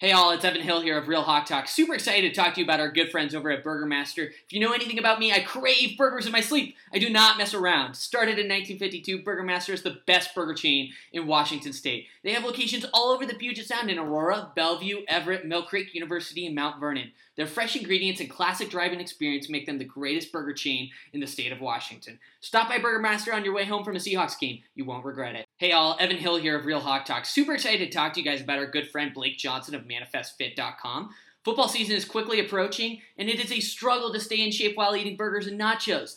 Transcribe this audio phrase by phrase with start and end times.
[0.00, 1.66] Hey all, it's Evan Hill here of Real Hawk Talk.
[1.66, 4.26] Super excited to talk to you about our good friends over at Burger Master.
[4.26, 6.76] If you know anything about me, I crave burgers in my sleep.
[6.94, 7.94] I do not mess around.
[7.94, 12.06] Started in 1952, Burger Master is the best burger chain in Washington State.
[12.22, 16.46] They have locations all over the Puget Sound in Aurora, Bellevue, Everett, Mill Creek University,
[16.46, 17.10] and Mount Vernon.
[17.38, 21.26] Their fresh ingredients and classic driving experience make them the greatest burger chain in the
[21.28, 22.18] state of Washington.
[22.40, 24.62] Stop by Burger Master on your way home from a Seahawks game.
[24.74, 25.46] You won't regret it.
[25.56, 27.24] Hey all, Evan Hill here of Real Hawk Talk.
[27.24, 31.10] Super excited to talk to you guys about our good friend Blake Johnson of ManifestFit.com.
[31.44, 34.96] Football season is quickly approaching, and it is a struggle to stay in shape while
[34.96, 36.16] eating burgers and nachos.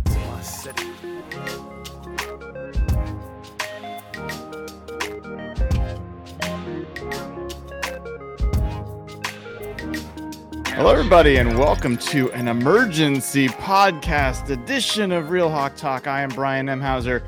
[0.41, 0.87] City.
[10.73, 16.07] Hello, everybody, and welcome to an emergency podcast edition of Real Hawk Talk.
[16.07, 17.23] I am Brian Nemhauser.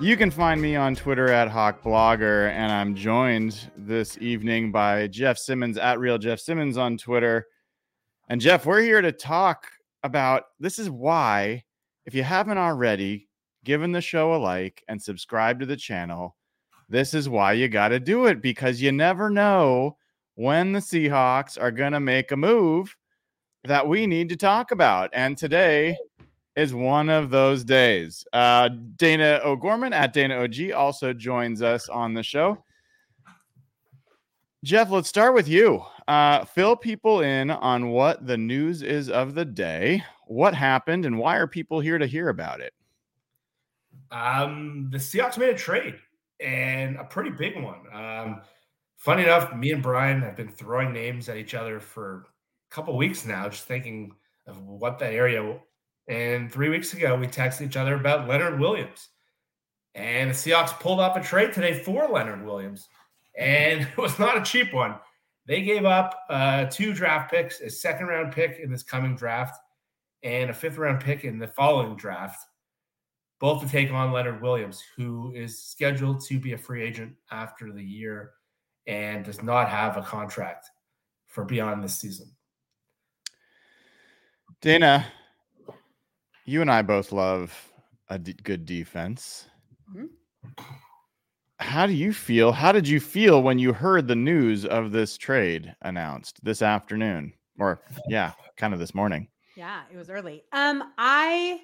[0.00, 5.08] You can find me on Twitter at Hawk Blogger, and I'm joined this evening by
[5.08, 7.48] Jeff Simmons at Real Jeff Simmons on Twitter.
[8.30, 9.66] And Jeff, we're here to talk
[10.02, 11.64] about this is why,
[12.06, 13.28] if you haven't already,
[13.64, 16.36] given the show a like and subscribe to the channel.
[16.88, 19.96] This is why you got to do it because you never know
[20.36, 22.96] when the Seahawks are going to make a move
[23.64, 25.10] that we need to talk about.
[25.12, 25.98] And today
[26.54, 28.24] is one of those days.
[28.32, 32.62] Uh, Dayna O'Gorman at Dayna OG also joins us on the show.
[34.62, 35.82] Jeff, let's start with you.
[36.06, 40.04] Uh, fill people in on what the news is of the day.
[40.26, 42.74] What happened and why are people here to hear about it?
[44.10, 45.96] Um, the Seahawks made a trade
[46.40, 47.80] and a pretty big one.
[47.92, 48.42] Um,
[48.96, 52.26] funny enough, me and Brian have been throwing names at each other for
[52.70, 54.12] a couple weeks now, just thinking
[54.46, 55.58] of what that area.
[56.08, 59.08] And three weeks ago, we texted each other about Leonard Williams.
[59.94, 62.88] And the Seahawks pulled off a trade today for Leonard Williams.
[63.36, 64.96] And it was not a cheap one.
[65.46, 69.56] They gave up uh, two draft picks, a second round pick in this coming draft,
[70.22, 72.38] and a fifth round pick in the following draft
[73.38, 77.72] both to take on Leonard Williams, who is scheduled to be a free agent after
[77.72, 78.32] the year
[78.86, 80.70] and does not have a contract
[81.26, 82.30] for beyond this season.
[84.62, 85.04] Dayna,
[86.46, 87.52] you and I both love
[88.08, 89.46] a d- good defense.
[89.90, 90.06] Mm-hmm.
[91.58, 92.52] How do you feel?
[92.52, 97.32] How did you feel when you heard the news of this trade announced this afternoon?
[97.58, 99.28] Or yeah, kind of this morning.
[99.56, 100.44] Yeah, it was early.
[100.52, 101.60] Um I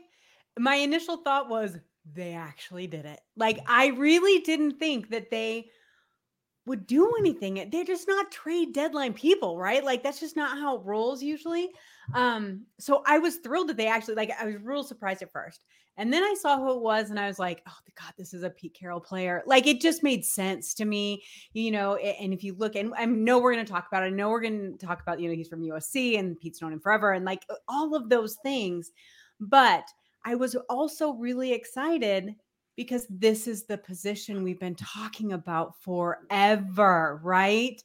[0.59, 1.79] my initial thought was
[2.13, 3.21] they actually did it.
[3.37, 5.71] Like I really didn't think that they
[6.67, 7.69] would do anything.
[7.71, 9.85] They're just not trade deadline people, right?
[9.85, 11.71] Like that's just not how it rolls usually.
[12.15, 15.65] Um, so I was thrilled that they actually like I was real surprised at first.
[15.97, 18.43] And then I saw who it was and I was like, oh god, this is
[18.43, 19.43] a Pete Carroll player.
[19.47, 21.23] Like it just made sense to me,
[21.53, 21.97] you know.
[21.97, 24.41] And if you look, and I know we're gonna talk about it, I know we're
[24.41, 27.45] gonna talk about, you know, he's from USC and Pete's known him forever, and like
[27.69, 28.91] all of those things.
[29.41, 29.85] But
[30.25, 32.35] I was also really excited
[32.77, 37.83] because this is the position we've been talking about forever, right?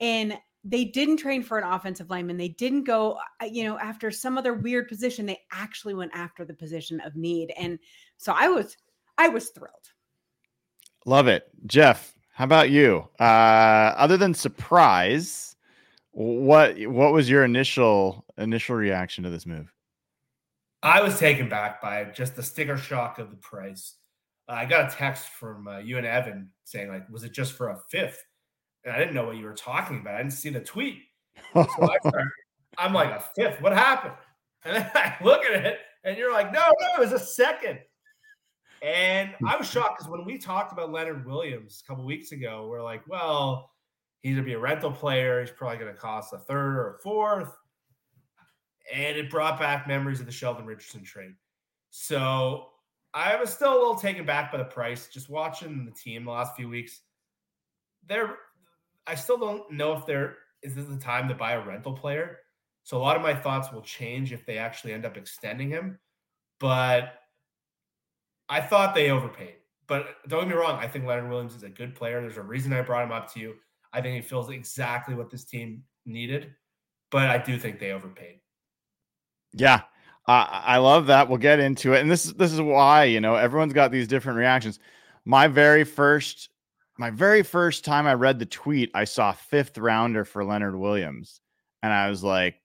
[0.00, 2.38] And they didn't train for an offensive lineman.
[2.38, 5.26] They didn't go, uh, you know, after some other weird position.
[5.26, 7.52] They actually went after the position of need.
[7.58, 7.78] And
[8.16, 8.76] so I was,
[9.18, 9.92] I was thrilled.
[11.04, 11.50] Love it.
[11.66, 13.06] Jeff, how about you?
[13.20, 15.54] Uh, other than surprise,
[16.12, 19.72] what what was your initial initial reaction to this move?
[20.82, 23.94] I was taken back by just the sticker shock of the price.
[24.48, 27.52] Uh, I got a text from uh, you and Evan saying, like, was it just
[27.52, 28.22] for a fifth?
[28.84, 30.14] And I didn't know what you were talking about.
[30.14, 31.02] I didn't see the tweet.
[31.54, 31.98] So I
[32.84, 33.60] am like, a fifth?
[33.60, 34.14] What happened?
[34.66, 37.80] And then I look at it, and you're like, no, no, it was a second.
[38.80, 39.46] And hmm.
[39.46, 42.82] I was shocked because when we talked about Leonard Williams a couple weeks ago, we're
[42.82, 43.72] like, well,
[44.22, 45.42] he's going to be a rental player.
[45.42, 47.54] He's probably going to cost a third or a fourth
[48.92, 51.34] and it brought back memories of the Sheldon Richardson trade.
[51.90, 52.68] So
[53.12, 55.08] I was still a little taken back by the price.
[55.08, 57.00] Just watching the team the last few weeks,
[58.06, 58.36] there,
[59.06, 62.38] I still don't know if there is this the time to buy a rental player.
[62.84, 65.98] So a lot of my thoughts will change if they actually end up extending him.
[66.60, 67.14] But
[68.48, 69.54] I thought they overpaid.
[69.86, 72.20] But don't get me wrong, I think Leonard Williams is a good player.
[72.20, 73.54] There's a reason I brought him up to you.
[73.92, 76.54] I think he fills exactly what this team needed,
[77.10, 78.40] but I do think they overpaid.
[79.52, 79.82] Yeah,
[80.26, 81.28] I love that.
[81.28, 84.08] We'll get into it, and this is this is why you know everyone's got these
[84.08, 84.80] different reactions.
[85.24, 86.48] My very first,
[86.98, 91.40] my very first time I read the tweet, I saw fifth rounder for Leonard Williams,
[91.82, 92.56] and I was like,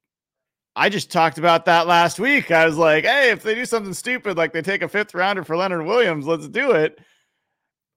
[0.75, 2.51] I just talked about that last week.
[2.51, 5.43] I was like, hey, if they do something stupid, like they take a fifth rounder
[5.43, 6.99] for Leonard Williams, let's do it.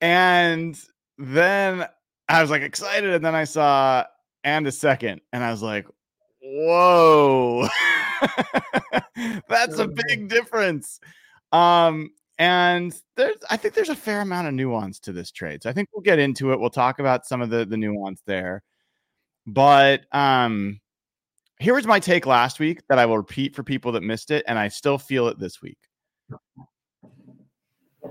[0.01, 0.79] And
[1.19, 1.87] then
[2.29, 4.05] I was like excited, and then I saw
[4.45, 5.87] and a second, and I was like,
[6.43, 7.69] whoa,
[9.49, 10.99] that's a big difference.
[11.53, 12.11] Um,
[12.43, 15.63] and there's I think there's a fair amount of nuance to this trade.
[15.63, 16.59] So I think we'll get into it.
[16.59, 18.65] We'll talk about some of the the nuance there.
[19.47, 20.81] But um
[21.61, 24.45] here was my take last week that I will repeat for people that missed it,
[24.49, 25.79] and I still feel it this week.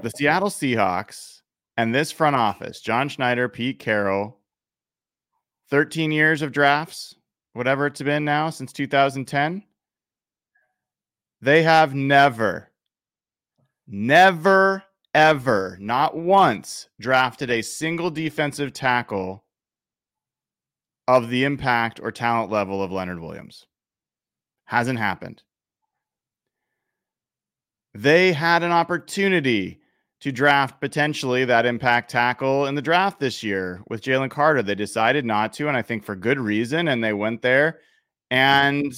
[0.01, 1.42] The Seattle Seahawks
[1.75, 4.39] and this front office, John Schneider, Pete Carroll,
[5.72, 7.16] 13 years of drafts,
[7.51, 9.63] whatever it's been now since 2010.
[11.42, 12.70] They have never,
[13.91, 14.83] never,
[15.13, 19.43] ever, not once drafted a single defensive tackle
[21.07, 23.67] of the impact or talent level of Leonard Williams.
[24.65, 25.43] Hasn't happened.
[27.93, 29.81] They had an opportunity
[30.21, 34.61] to draft potentially that impact tackle in the draft this year with Jalen Carter.
[34.61, 36.88] They decided not to, and I think for good reason.
[36.88, 37.79] And they went there
[38.29, 38.93] and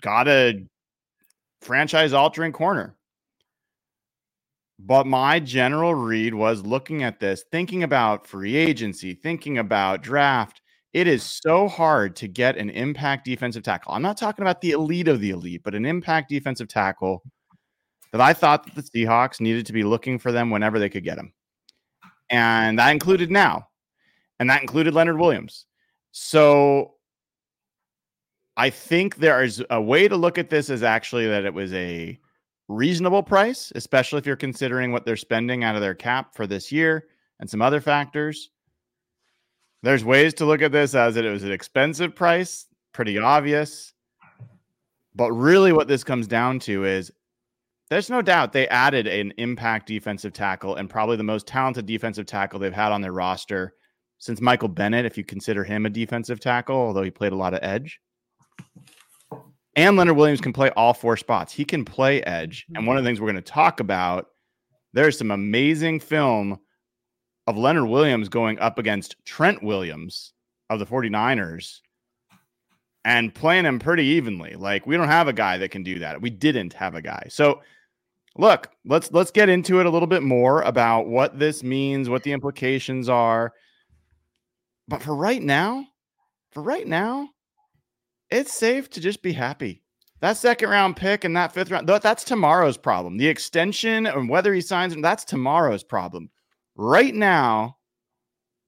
[0.00, 0.64] got a
[1.60, 2.94] franchise altering corner.
[4.78, 10.62] But my general read was looking at this, thinking about free agency, thinking about draft.
[10.92, 13.92] It is so hard to get an impact defensive tackle.
[13.92, 17.22] I'm not talking about the elite of the elite, but an impact defensive tackle
[18.12, 21.04] that I thought that the Seahawks needed to be looking for them whenever they could
[21.04, 21.32] get them.
[22.30, 23.68] And that included now.
[24.38, 25.66] And that included Leonard Williams.
[26.12, 26.94] So
[28.56, 31.72] I think there is a way to look at this as actually that it was
[31.74, 32.18] a
[32.68, 36.70] reasonable price, especially if you're considering what they're spending out of their cap for this
[36.70, 37.06] year
[37.40, 38.50] and some other factors.
[39.82, 43.94] There's ways to look at this as it was an expensive price, pretty obvious.
[45.14, 47.10] But really, what this comes down to is
[47.90, 52.26] there's no doubt they added an impact defensive tackle and probably the most talented defensive
[52.26, 53.74] tackle they've had on their roster
[54.18, 57.54] since Michael Bennett, if you consider him a defensive tackle, although he played a lot
[57.54, 58.00] of edge.
[59.78, 61.52] And Leonard Williams can play all four spots.
[61.52, 62.66] He can play edge.
[62.74, 63.14] And one of the mm-hmm.
[63.14, 64.26] things we're going to talk about,
[64.92, 66.58] there's some amazing film
[67.46, 70.32] of Leonard Williams going up against Trent Williams
[70.68, 71.78] of the 49ers
[73.04, 74.56] and playing him pretty evenly.
[74.56, 76.20] Like we don't have a guy that can do that.
[76.20, 77.28] We didn't have a guy.
[77.28, 77.62] So
[78.36, 82.24] look, let's let's get into it a little bit more about what this means, what
[82.24, 83.52] the implications are.
[84.88, 85.86] But for right now,
[86.50, 87.28] for right now,
[88.30, 89.82] it's safe to just be happy.
[90.20, 93.16] That second round pick and that fifth round, that's tomorrow's problem.
[93.16, 96.30] The extension and whether he signs, that's tomorrow's problem.
[96.74, 97.76] Right now,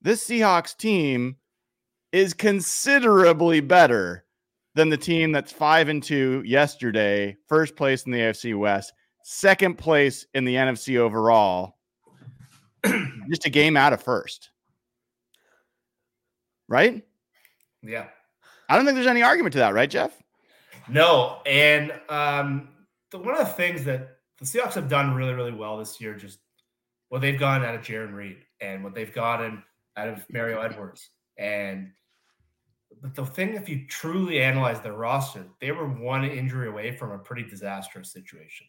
[0.00, 1.36] this Seahawks team
[2.12, 4.24] is considerably better
[4.74, 8.92] than the team that's five and two yesterday, first place in the AFC West,
[9.24, 11.76] second place in the NFC overall,
[13.28, 14.50] just a game out of first.
[16.68, 17.02] Right?
[17.82, 18.06] Yeah.
[18.70, 20.16] I don't think there's any argument to that, right, Jeff?
[20.88, 21.38] No.
[21.44, 22.68] And um,
[23.10, 26.14] the, one of the things that the Seahawks have done really, really well this year,
[26.14, 26.38] just
[27.08, 29.64] what they've gotten out of Jarran Reed and what they've gotten
[29.96, 31.10] out of Mario Edwards.
[31.36, 31.90] And
[33.02, 37.10] but the thing, if you truly analyze their roster, they were one injury away from
[37.10, 38.66] a pretty disastrous situation.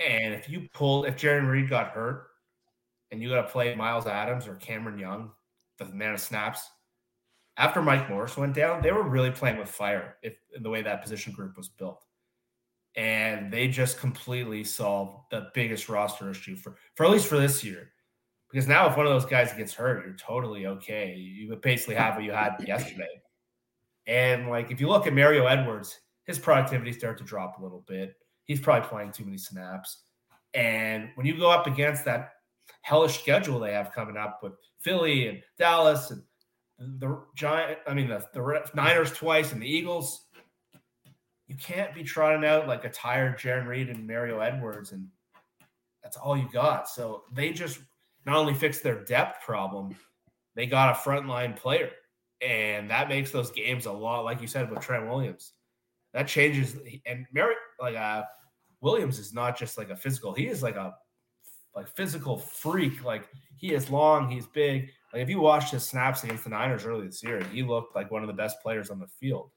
[0.00, 2.26] And if you pulled, if Jarran Reed got hurt
[3.12, 5.30] and you got to play Myles Adams or Cameron Young,
[5.78, 6.68] the man of snaps,
[7.56, 10.82] after Mike Morris went down, they were really playing with fire if in the way
[10.82, 12.04] that position group was built.
[12.96, 17.62] And they just completely solved the biggest roster issue for, for at least for this
[17.62, 17.90] year.
[18.50, 21.14] Because now, if one of those guys gets hurt, you're totally okay.
[21.14, 23.08] You basically have what you had yesterday.
[24.06, 27.84] And like, if you look at Mario Edwards, his productivity started to drop a little
[27.86, 28.14] bit.
[28.44, 30.04] He's probably playing too many snaps.
[30.54, 32.30] And when you go up against that
[32.82, 36.22] hellish schedule they have coming up with Philly and Dallas and
[36.78, 40.26] the Giant, I mean the, the Niners twice and the Eagles,
[41.48, 45.08] you can't be trotting out like a tired Jarran Reed and Mario Edwards, and
[46.02, 46.88] that's all you got.
[46.88, 47.78] So they just
[48.26, 49.94] not only fixed their depth problem,
[50.54, 51.90] they got a frontline player.
[52.42, 55.52] And that makes those games a lot, like you said, with Trent Williams.
[56.12, 58.24] That changes and Mary like uh
[58.80, 60.94] Williams is not just like a physical, he is like a
[61.74, 63.04] like physical freak.
[63.04, 64.90] Like he is long, he's big.
[65.16, 68.10] Like if you watched his snaps against the Niners early this year, he looked like
[68.10, 69.50] one of the best players on the field.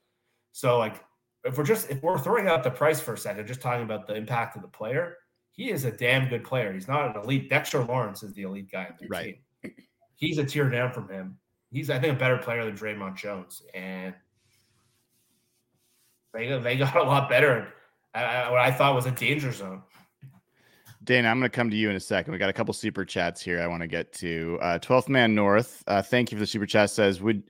[0.52, 1.04] So like
[1.44, 4.06] if we're just if we're throwing out the price for a second, just talking about
[4.06, 5.18] the impact of the player,
[5.52, 6.72] he is a damn good player.
[6.72, 7.50] He's not an elite.
[7.50, 9.38] Dexter Lawrence is the elite guy on their Right.
[9.62, 9.74] team.
[10.16, 11.38] He's a tier down from him.
[11.70, 14.14] He's I think a better player than Dre'Mont Jones, and
[16.32, 17.74] they they got a lot better.
[18.14, 19.82] at- at what I thought was a danger zone.
[21.10, 22.30] Dayna, I'm going to come to you in a second.
[22.32, 24.60] We got a couple super chats here I want to get to.
[24.62, 26.88] Uh, 12th Man North, uh, thank you for the super chat.
[26.88, 27.42] Says would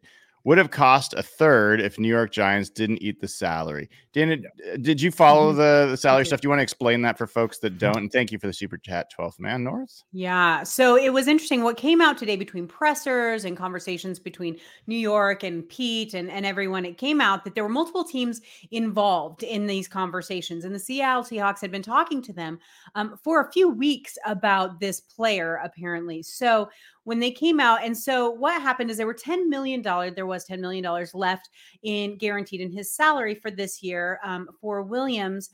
[0.45, 3.91] would have cost a third if New York Giants didn't eat the salary.
[4.15, 5.57] Dayna, d- did you follow Mhm.
[5.57, 6.41] the, the salary stuff?
[6.41, 7.97] Do you want to explain that for folks that don't?
[7.99, 10.03] And thank you for the super chat, 12th Man North.
[10.13, 10.63] Yeah.
[10.63, 14.57] So it was interesting what came out today between pressers and conversations between
[14.87, 16.85] New York and Pete and, and everyone.
[16.87, 20.65] It came out that there were multiple teams involved in these conversations.
[20.65, 22.59] And the Seattle Seahawks had been talking to them
[22.95, 26.23] um, for a few weeks about this player, apparently.
[26.23, 26.71] So
[27.05, 30.47] when they came out, and so what happened is there were $10 million, there was
[30.47, 31.49] $10 million left
[31.83, 35.51] in guaranteed in his salary for this year um, for Williams.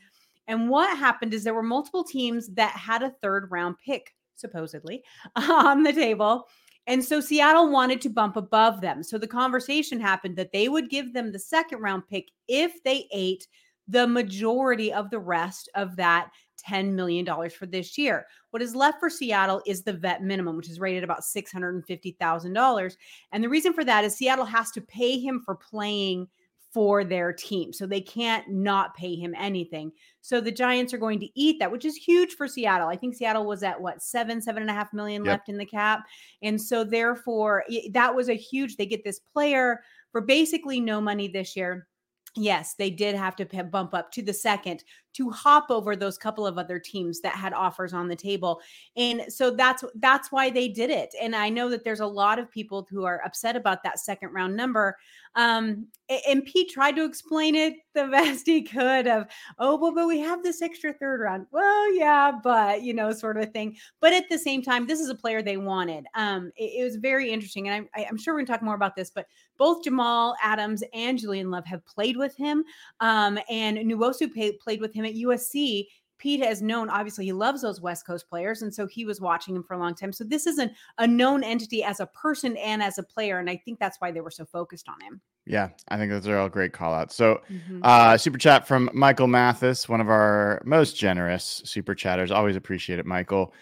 [0.49, 5.03] And what happened is there were multiple teams that had a third round pick, supposedly,
[5.37, 6.47] on the table.
[6.87, 9.03] And so Seattle wanted to bump above them.
[9.03, 13.09] So the conversation happened that they would give them the second round pick if they
[13.13, 13.47] ate
[13.89, 16.31] the majority of the rest of that
[16.67, 18.27] $10 million for this year.
[18.51, 22.97] What is left for Seattle is the vet minimum, which is rated about $650,000.
[23.33, 26.29] And the reason for that is Seattle has to pay him for playing
[26.73, 27.73] for their team.
[27.73, 29.93] So they can't not pay him anything.
[30.21, 32.89] So the Giants are going to eat that, which is huge for Seattle.
[32.89, 35.33] I think Seattle was at what seven, seven and a half million Yep.
[35.33, 36.01] left in the cap.
[36.43, 39.81] And so therefore that was a huge, they get this player
[40.13, 41.87] for basically no money this year.
[42.35, 44.85] Yes, they did have to bump up to the second
[45.17, 48.61] to hop over those couple of other teams that had offers on the table.
[48.97, 51.15] And so that's that's why they did it.
[51.21, 54.33] And I know that there's a lot of people who are upset about that second
[54.33, 54.97] round number.
[55.35, 55.87] Um,
[56.29, 59.27] and Pete tried to explain it the best he could of,
[59.59, 61.47] oh, well, but we have this extra third round.
[61.51, 63.77] Well, yeah, but you know, sort of thing.
[64.01, 66.07] But at the same time, this is a player they wanted.
[66.15, 68.75] Um, it, it was very interesting, and I'm, I- I'm sure we're gonna talk more
[68.75, 69.11] about this.
[69.11, 69.27] But
[69.59, 72.63] both Jamal Adams and Julian Love have played with him,
[73.01, 75.87] um, and Nwosu pay, played with him at USC.
[76.19, 78.63] Pete has known, obviously, he loves those West Coast players.
[78.63, 80.13] And so he was watching him for a long time.
[80.13, 83.39] So this is an, a known entity as a person and as a player.
[83.39, 85.21] And I think that's why they were so focused on him.
[85.45, 87.15] Yeah, I think those are all great call outs.
[87.15, 87.81] So, Mhm.
[87.83, 92.31] uh, super chat from Michael Mathis, one of our most generous super chatters.
[92.31, 93.53] Always appreciate it, Michael.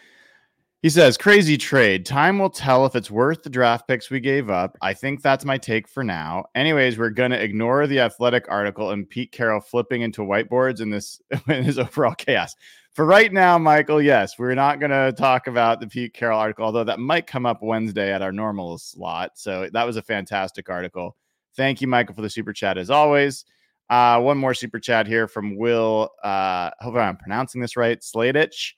[0.85, 2.05] He says, crazy trade.
[2.05, 4.77] Time will tell if it's worth the draft picks we gave up.
[4.83, 6.45] I think that's my take for now.
[6.55, 10.91] Anyways, we're going to ignore the athletic article and Pete Carroll flipping into whiteboards in
[10.91, 12.55] this in his overall chaos.
[12.93, 16.67] For right now, Michael, yes, we're not going to talk about the Pete Carroll article,
[16.67, 19.39] although that might come up Wednesday at our normal slot.
[19.39, 21.17] So that was a fantastic article.
[21.57, 23.47] Thank you, Michael, for the super chat as always.
[23.89, 26.11] Uh, one more super chat here from Will.
[26.23, 27.99] Uh, hope I'm pronouncing this right.
[28.03, 28.73] Sladich.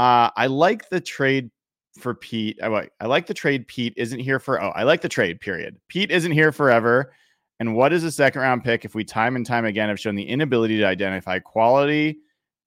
[0.00, 1.50] Uh, I like the trade
[1.98, 2.58] for Pete.
[2.62, 3.68] I like I like the trade.
[3.68, 4.58] Pete isn't here for.
[4.58, 5.42] Oh, I like the trade.
[5.42, 5.76] Period.
[5.88, 7.12] Pete isn't here forever.
[7.58, 10.14] And what is a second round pick if we time and time again have shown
[10.14, 12.20] the inability to identify quality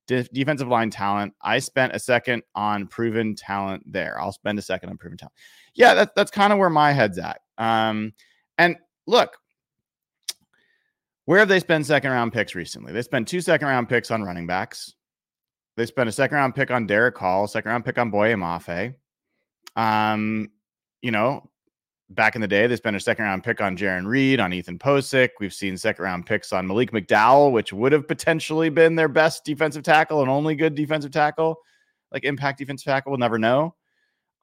[0.05, 1.33] de- defensive line talent?
[1.41, 4.21] I spent a second on proven talent there.
[4.21, 5.33] I'll spend a second on proven talent.
[5.73, 7.41] Yeah, that, that's kind of where my head's at.
[7.57, 8.13] Um,
[8.59, 8.75] and
[9.07, 9.35] look,
[11.25, 12.93] where have they spent second round picks recently?
[12.93, 14.93] They spent two second round picks on running backs.
[15.75, 18.93] They spent a second round pick on Derick Hall, second round pick on Boye Mafe.
[19.75, 20.51] Um,
[21.01, 21.49] you know,
[22.09, 24.77] back in the day, they spent a second round pick on Jarran Reed, on Ethan
[24.77, 25.29] Pocic.
[25.39, 29.45] We've seen second round picks on Malik McDowell, which would have potentially been their best
[29.45, 31.57] defensive tackle and only good defensive tackle,
[32.11, 33.11] like impact defensive tackle.
[33.11, 33.75] We'll never know.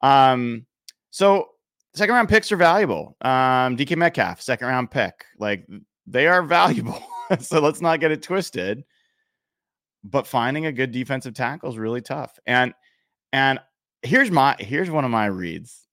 [0.03, 0.67] Um,
[1.11, 1.51] so
[1.95, 3.17] second round picks are valuable.
[3.21, 5.67] Um, DK Metcalf, second round pick, like
[6.07, 7.03] they are valuable.
[7.39, 8.85] so let's not get it twisted.
[10.03, 12.39] But finding a good defensive tackle is really tough.
[12.47, 12.73] And
[13.33, 13.59] and
[14.03, 15.87] here's my here's one of my reads.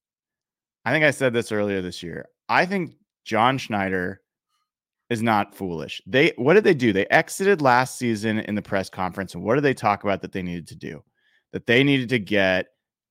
[0.86, 2.28] I think I said this earlier this year.
[2.48, 2.94] I think
[3.26, 4.22] John Schneider
[5.10, 6.02] is not foolish.
[6.08, 6.94] They what did they do?
[6.94, 10.32] They exited last season in the press conference and what did they talk about that
[10.32, 11.04] they needed to do?
[11.52, 12.68] That they needed to get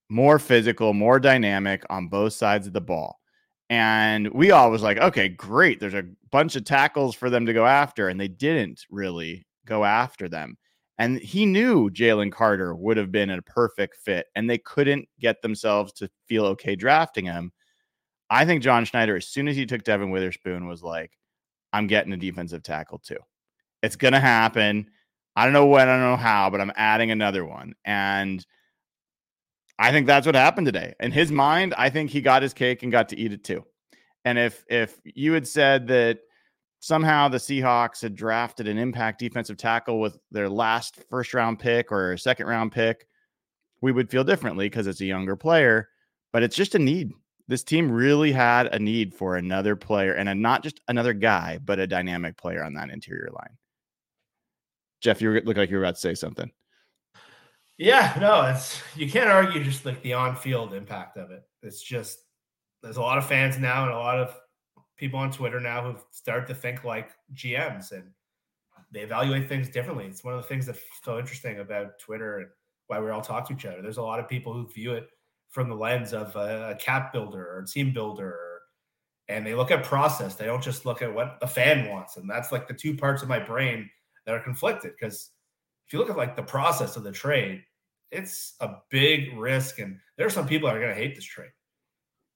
[0.09, 3.21] more physical, more dynamic on both sides of the ball.
[3.69, 5.81] And we all was like, okay, great.
[5.81, 8.09] There's a bunch of tackles for them to go after.
[8.09, 10.57] And they didn't really go after them.
[10.99, 15.43] And he knew Jalen Carter would have been a perfect fit, and they couldn't get
[15.43, 17.53] themselves to feel okay drafting him.
[18.31, 21.13] I think John Schneider, as soon as he took Devon Witherspoon, was like,
[21.73, 23.19] I'm getting a defensive tackle too.
[23.83, 24.91] It's going to happen.
[25.37, 27.75] I don't know when, I don't know how, but I'm adding another one.
[27.85, 28.45] And
[29.79, 30.95] I think that's what happened today.
[31.01, 33.65] In his mind, I think he got his cake and got to eat it too.
[34.25, 36.21] And if if you had said that
[36.81, 41.91] somehow the Seahawks had drafted an impact defensive tackle with their last first round pick
[41.91, 43.07] or second round pick,
[43.81, 45.89] we would feel differently because it's a younger player,
[46.33, 47.13] but it's just a need.
[47.49, 51.59] This team really had a need for another player and a, not just another guy,
[51.65, 53.57] but a dynamic player on that interior line.
[55.01, 56.51] Jeff, you look like you were about to say something.
[57.79, 61.43] Yeah, no, it's you can't argue just like the on-field impact of it.
[61.63, 62.19] It's just
[62.83, 64.35] there's a lot of fans now and a lot of
[64.97, 68.11] people on Twitter now who start to think like GMs and
[68.93, 70.07] they evaluate things differently.
[70.07, 72.49] It's one of the things that's so interesting about Twitter and
[72.87, 73.83] why we all talk to each other.
[73.83, 75.09] There's a lot of people who view it
[75.51, 78.39] from the lens of a, a cap builder or team builder,
[79.29, 80.35] and they look at process.
[80.35, 83.23] They don't just look at what the fan wants, and that's like the two parts
[83.23, 83.91] of my brain
[84.25, 84.93] that are conflicted.
[84.99, 85.31] Because
[85.87, 87.63] if you look at like the process of the trade,
[88.13, 91.25] it's a big risk, and there are some people that are going to hate this
[91.25, 91.51] trade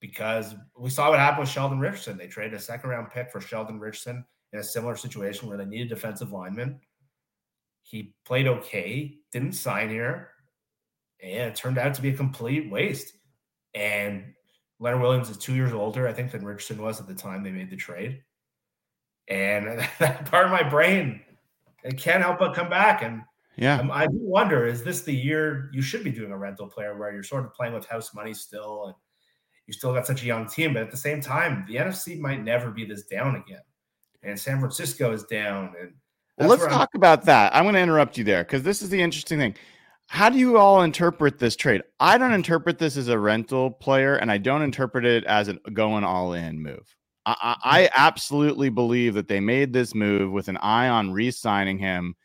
[0.00, 2.16] because we saw what happened with Sheldon Richardson.
[2.16, 5.64] They traded a second round pick for Sheldon Richardson in a similar situation where they
[5.64, 6.80] needed defensive linemen.
[7.82, 10.30] He played okay, didn't sign here,
[11.22, 13.14] and it turned out to be a complete waste.
[13.74, 14.34] And
[14.78, 17.50] Leonard Williams is two years older, I think, than Richardson was at the time they
[17.50, 18.22] made the trade.
[19.28, 21.20] And that part of my brain,
[21.84, 23.02] it can't help but come back.
[23.02, 23.22] And
[23.56, 26.66] yeah, um, I do wonder: is this the year you should be doing a rental
[26.66, 28.94] player where you're sort of playing with house money still, and
[29.70, 32.42] you still got such a young team, but at the same time, the NFC might
[32.42, 33.62] never be this down again,
[34.24, 35.72] and San Francisco is down.
[35.80, 35.92] And
[36.38, 37.54] well, let's talk I'm- about that.
[37.54, 39.54] I'm going to interrupt you there because this is the interesting thing.
[40.08, 41.82] How do you all interpret this trade?
[42.00, 45.52] I don't interpret this as a rental player, and I don't interpret it as a
[45.72, 46.96] going all in move.
[47.24, 51.30] I, I, I absolutely believe that they made this move with an eye on re
[51.30, 52.16] signing him,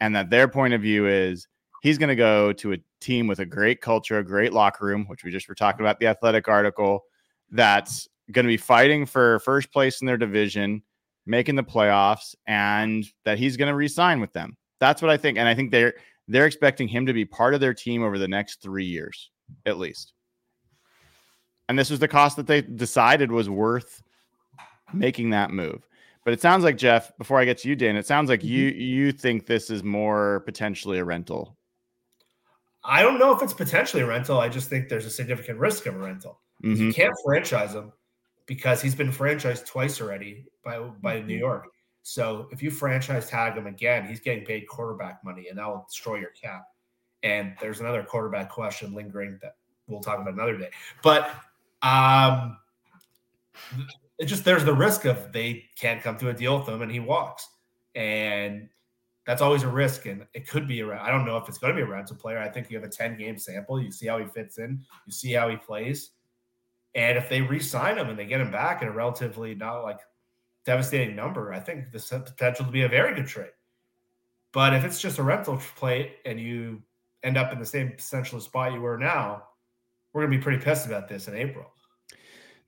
[0.00, 1.48] and that their point of view is
[1.82, 5.04] he's going to go to a team with a great culture, a great locker room,
[5.08, 7.02] which we just were talking about the athletic article,
[7.50, 10.82] that's going to be fighting for first place in their division,
[11.26, 14.56] making the playoffs, and that he's going to re-sign with them.
[14.78, 15.94] That's what I think, and I think they're
[16.28, 19.30] they're expecting him to be part of their team over the next three years,
[19.66, 20.12] at least.
[21.68, 24.02] And this was the cost that they decided was worth
[24.92, 25.86] making that move.
[26.24, 27.10] But it sounds like Jeff.
[27.18, 28.48] Before I get to you, Dan, it sounds like mm-hmm.
[28.48, 31.56] you you think this is more potentially a rental.
[32.84, 34.40] I don't know if it's potentially a rental.
[34.40, 36.40] I just think there's a significant risk of a rental.
[36.62, 36.86] Mm-hmm.
[36.86, 37.92] You can't franchise him
[38.46, 41.38] because he's been franchised twice already by by New mm-hmm.
[41.38, 41.68] York.
[42.02, 45.86] So if you franchise tag him again, he's getting paid quarterback money, and that will
[45.88, 46.66] destroy your cap.
[47.22, 50.70] And there's another quarterback question lingering that we'll talk about another day.
[51.02, 51.30] But
[51.82, 52.58] um,
[54.18, 56.90] it just there's the risk of they can't come to a deal with him, and
[56.90, 57.48] he walks,
[57.94, 58.68] and
[59.26, 60.06] that's always a risk.
[60.06, 61.06] And it could be around.
[61.06, 62.38] I don't know if it's going to be a rental player.
[62.38, 63.80] I think you have a 10 game sample.
[63.80, 64.80] You see how he fits in.
[65.06, 66.10] You see how he plays.
[66.94, 70.00] And if they re-sign him and they get him back in a relatively not like
[70.64, 73.52] devastating number, I think this has potential to be a very good trade.
[74.52, 76.82] But if it's just a rental plate and you
[77.22, 79.44] end up in the same essential spot you were now,
[80.12, 81.72] we're gonna be pretty pissed about this in April.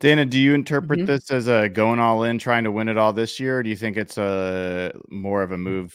[0.00, 1.06] Dayna, do you interpret mm-hmm.
[1.06, 3.70] this as a going all in, trying to win it all this year, or do
[3.70, 5.94] you think it's a more of a move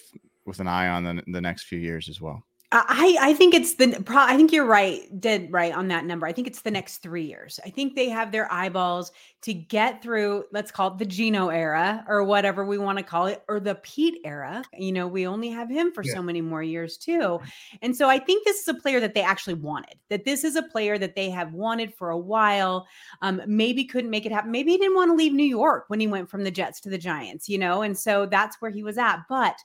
[0.50, 2.44] with an eye on the, the next few years as well?
[2.72, 6.28] I, I think it's the I think you're right, dead right on that number.
[6.28, 7.60] I think it's the next three years.
[7.66, 12.06] I think they have their eyeballs to get through, let's call it the Geno era
[12.08, 14.62] or whatever we want to call it, or the Pete era.
[14.78, 16.14] You know, we only have him for yeah.
[16.14, 17.40] so many more years too.
[17.82, 20.56] And so I think this is a player that they actually wanted, that this is
[20.56, 22.86] a player that they have wanted for a while.
[23.24, 24.52] Um, maybe couldn't make it happen.
[24.52, 26.90] Maybe he didn't want to leave New York when he went from the Jets to
[26.90, 29.22] the Giants, you know, and so that's where he was at.
[29.28, 29.56] But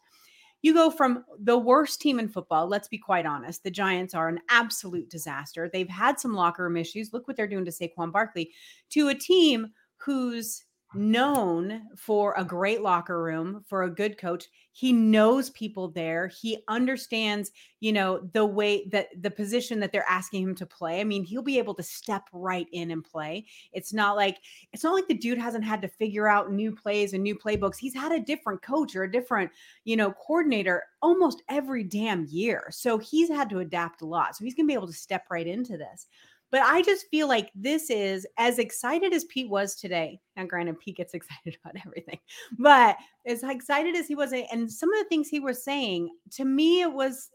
[0.65, 2.67] you go from the worst team in football.
[2.67, 3.63] Let's be quite honest.
[3.63, 5.69] The Giants are an absolute disaster.
[5.71, 7.13] They've had some locker room issues.
[7.13, 8.51] Look what they're doing to Saquon Barkley,
[8.89, 14.47] to a team whose known for a great locker room, for a good coach.
[14.73, 16.27] He knows people there.
[16.27, 21.01] He understands, you know, the way that the position that they're asking him to play.
[21.01, 23.47] I mean, he'll be able to step right in and play.
[23.73, 24.39] It's not like
[24.73, 27.77] it's not like the dude hasn't had to figure out new plays and new playbooks.
[27.77, 29.51] He's had a different coach or a different,
[29.85, 32.67] you know, coordinator almost every damn year.
[32.71, 34.35] So he's had to adapt a lot.
[34.35, 36.09] So he's going to be able to step right into this.
[36.55, 40.21] But I just feel like this is as excited as Pete was today.
[40.37, 42.21] Now, granted, Pete gets excited about everything,
[42.61, 46.11] but as excited as he was, eh, and some of the things he was saying
[46.31, 47.31] to me, it was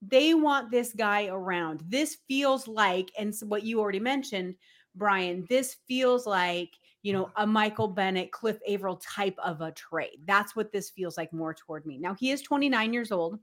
[0.00, 1.82] they want this guy around.
[1.86, 4.54] This feels like, and what you already mentioned,
[4.94, 6.70] Brian, this feels like
[7.02, 10.20] you know, a Michael Bennett, Cliff Avril type of a trade.
[10.24, 11.98] That's what this feels like more toward me.
[11.98, 13.38] Now, he is 29 years old.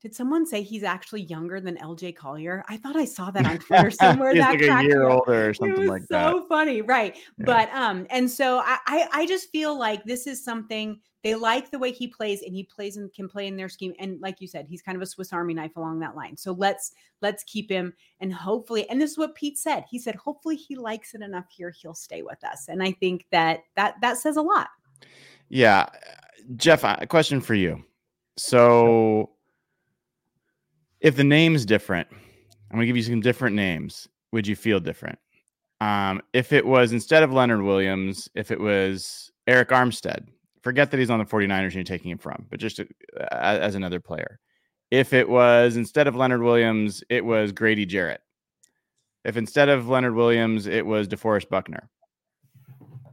[0.00, 2.64] Did someone say he's actually younger than LJ Collier?
[2.68, 4.32] I thought I saw that on Twitter somewhere.
[4.32, 6.48] He's that like a year older or It something was like so that.
[6.48, 7.16] funny, right?
[7.16, 7.44] Yeah.
[7.44, 11.70] But um, and so I, I I just feel like this is something they like
[11.70, 13.92] the way he plays, and he plays and can play in their scheme.
[13.98, 16.34] And like you said, he's kind of a Swiss Army knife along that line.
[16.36, 19.84] So let's let's keep him, and hopefully, and this is what Pete said.
[19.90, 22.68] He said, hopefully, he likes it enough here, he'll stay with us.
[22.68, 24.68] And I think that that that says a lot.
[25.50, 25.86] Yeah.
[26.56, 27.84] Jeff, a question for you.
[28.38, 29.30] So
[31.00, 32.08] if the name's different,
[32.70, 34.08] I'm to give you some different names.
[34.32, 35.18] Would you feel different?
[35.80, 40.26] Um, if it was instead of Leonard Williams, if it was Arik Armstead,
[40.62, 42.84] forget that he's on the 49ers and you're taking him from, but just uh,
[43.30, 44.38] as another player.
[44.90, 48.20] If it was instead of Leonard Williams, it was Grady Jarrett.
[49.24, 51.88] If instead of Leonard Williams, it was DeForest Buckner.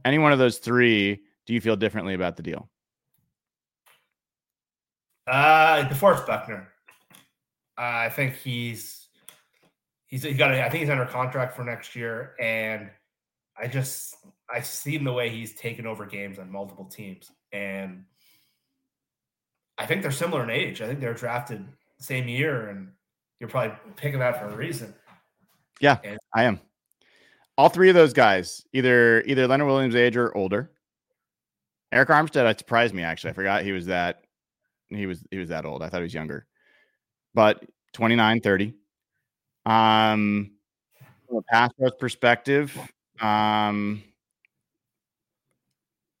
[0.04, 2.68] Any one of those three, do you feel differently about the deal?
[5.26, 6.68] Uh, DeForest Buckner.
[7.78, 9.06] Uh, I think he's
[10.06, 10.52] he's he got.
[10.52, 12.90] A, I think he's under contract for next year, and
[13.56, 14.16] I just
[14.52, 18.04] I've seen the way he's taken over games on multiple teams, and
[19.78, 20.82] I think they're similar in age.
[20.82, 21.64] I think they're drafted
[22.00, 22.88] same year, and
[23.38, 24.92] you're probably picking that for a reason.
[25.80, 25.98] Yeah.
[26.34, 26.60] I am.
[27.56, 30.72] All three of those guys, either either Leonard Williams' age or older.
[31.94, 33.30] Arik Armstead, that surprised me actually.
[33.30, 34.24] I forgot he was that
[34.88, 35.82] he was he was that old.
[35.82, 36.47] I thought he was younger.
[37.34, 38.74] But 29, 30.
[39.66, 40.52] Um
[41.26, 42.76] from a pass rush perspective,
[43.20, 44.02] um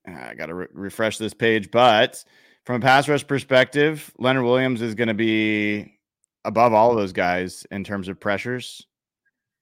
[0.06, 2.22] I got to re- refresh this page, but
[2.64, 5.98] from a pass rush perspective, Leonard Williams is going to be
[6.44, 8.86] above all of those guys in terms of pressures.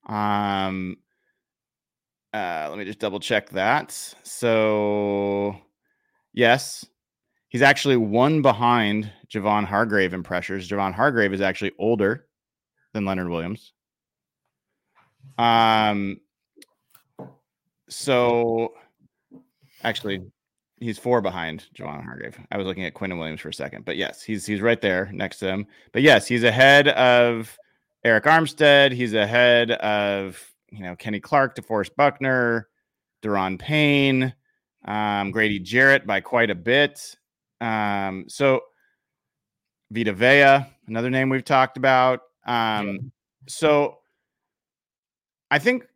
[0.07, 0.97] Um,
[2.33, 3.93] uh, let me just double check that.
[4.23, 5.57] So,
[6.33, 6.85] yes,
[7.57, 10.69] he's actually one behind Javon Hargrave in pressures.
[10.69, 12.27] Javon Hargrave is actually older
[12.93, 13.73] than Leonard Williams.
[15.39, 16.21] Um,
[17.89, 18.75] so
[19.83, 20.21] actually,
[20.81, 22.39] he's four behind Javon Hargrave.
[22.53, 25.09] I was looking at Quinnen Williams for a second, but yes, he's he's right there
[25.11, 25.67] next to him.
[25.93, 27.57] But yes, he's ahead of
[28.05, 28.93] Arik Armstead.
[28.93, 30.39] He's ahead of
[30.71, 32.69] you know Kenny Clark, DeForest Buckner,
[33.23, 34.35] Daron Payne,
[34.85, 37.17] um, Grady Jarrett by quite a bit.
[37.61, 38.61] Um, so
[39.91, 42.21] Vita Vea, another name we've talked about.
[42.47, 43.13] Um,
[43.49, 43.99] so
[45.51, 45.87] I think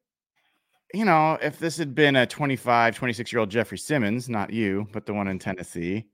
[0.92, 4.88] you know, if this had been a 25, 26 year old Jeffery Simmons, not you,
[4.92, 6.06] but the one in Tennessee,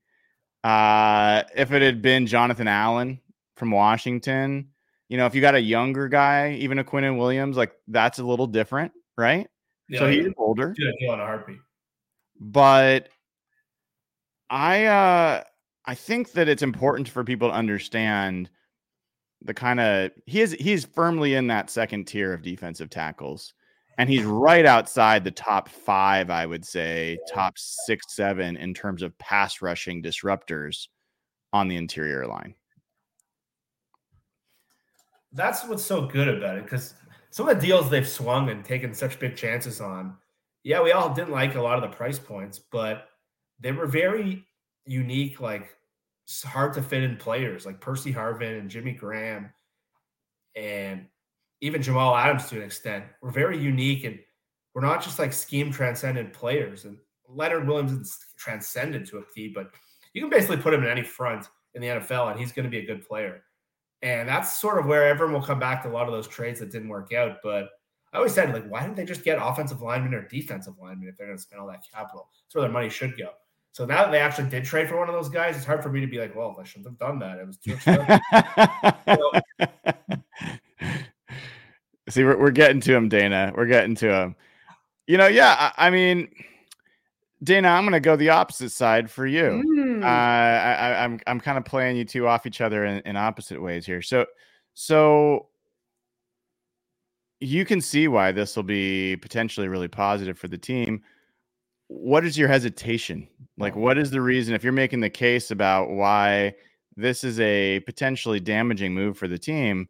[0.64, 3.20] uh, if it had been Jonathan Allen
[3.56, 4.68] from Washington,
[5.08, 8.24] you know, if you got a younger guy, even a Quinnen Williams, like that's a
[8.24, 9.48] little different, right?
[9.88, 11.58] Yeah, so he's older, do a deal in a heartbeat.
[12.40, 13.08] but
[14.50, 15.44] I uh
[15.84, 18.50] I think that it's important for people to understand
[19.42, 23.54] the kind of he is he's firmly in that second tier of defensive tackles.
[23.98, 29.02] And he's right outside the top five, I would say, top six, seven in terms
[29.02, 30.88] of pass rushing disruptors
[31.54, 32.54] on the interior line.
[35.32, 36.92] That's what's so good about it because
[37.30, 40.18] some of the deals they've swung and taken such big chances on,
[40.62, 43.08] yeah, we all didn't like a lot of the price points, but
[43.60, 44.44] they were very
[44.84, 45.68] unique, like
[46.44, 49.50] hard to fit in players like Percy Harvin and Jimmy Graham
[50.56, 51.06] and
[51.60, 53.04] even Jamal Adams to an extent.
[53.22, 54.18] We're very unique and
[54.74, 56.84] we're not just like scheme transcendent players.
[56.84, 59.70] And Leonard Williams is transcendent to a T, but
[60.12, 62.70] you can basically put him in any front in the NFL and he's going to
[62.70, 63.42] be a good player.
[64.02, 66.60] And that's sort of where everyone will come back to a lot of those trades
[66.60, 67.38] that didn't work out.
[67.42, 67.70] But
[68.12, 71.16] I always said, like, why didn't they just get offensive linemen or defensive linemen if
[71.16, 72.28] they're going to spend all that capital?
[72.44, 73.30] That's where their money should go.
[73.76, 75.90] So now that they actually did trade for one of those guys, it's hard for
[75.90, 77.36] me to be like, well, I shouldn't have done that.
[77.36, 78.20] It was too expensive.
[82.08, 83.54] See, we're, we're getting to him, Dayna.
[83.54, 84.36] We're getting to him.
[85.06, 86.30] You know, yeah, I, I mean,
[87.44, 89.62] Dayna, I'm going to go the opposite side for you.
[89.62, 90.02] Mm.
[90.02, 93.18] Uh, I, I, I'm I'm kind of playing you two off each other in, in
[93.18, 94.00] opposite ways here.
[94.00, 94.24] So
[94.72, 95.48] so
[97.40, 101.02] you can see why this will be potentially really positive for the team.
[101.88, 103.28] What is your hesitation?
[103.58, 106.54] Like, what is the reason if you're making the case about why
[106.96, 109.88] this is a potentially damaging move for the team?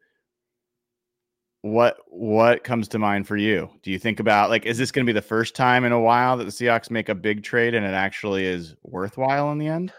[1.63, 3.69] What what comes to mind for you?
[3.83, 6.01] Do you think about like is this going to be the first time in a
[6.01, 9.67] while that the Seahawks make a big trade and it actually is worthwhile in the
[9.67, 9.93] end?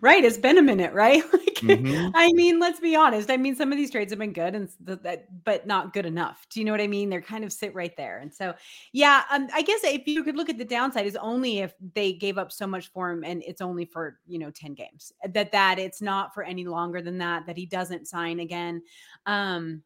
[0.00, 1.22] Right, it's been a minute, right?
[1.32, 2.14] Like, Mhm.
[2.14, 3.30] I mean, let's be honest.
[3.30, 6.06] I mean, some of these trades have been good and th- that, but not good
[6.06, 6.46] enough.
[6.50, 7.08] Do you know what I mean?
[7.10, 8.18] They're kind of sit right there.
[8.18, 8.54] And so,
[8.92, 12.12] yeah, um, I guess if you could look at the downside is only if they
[12.12, 15.12] gave up so much for him and it's only for you know ten games.
[15.28, 17.46] That that it's not for any longer than that.
[17.46, 18.82] That he doesn't sign again.
[19.26, 19.82] Um,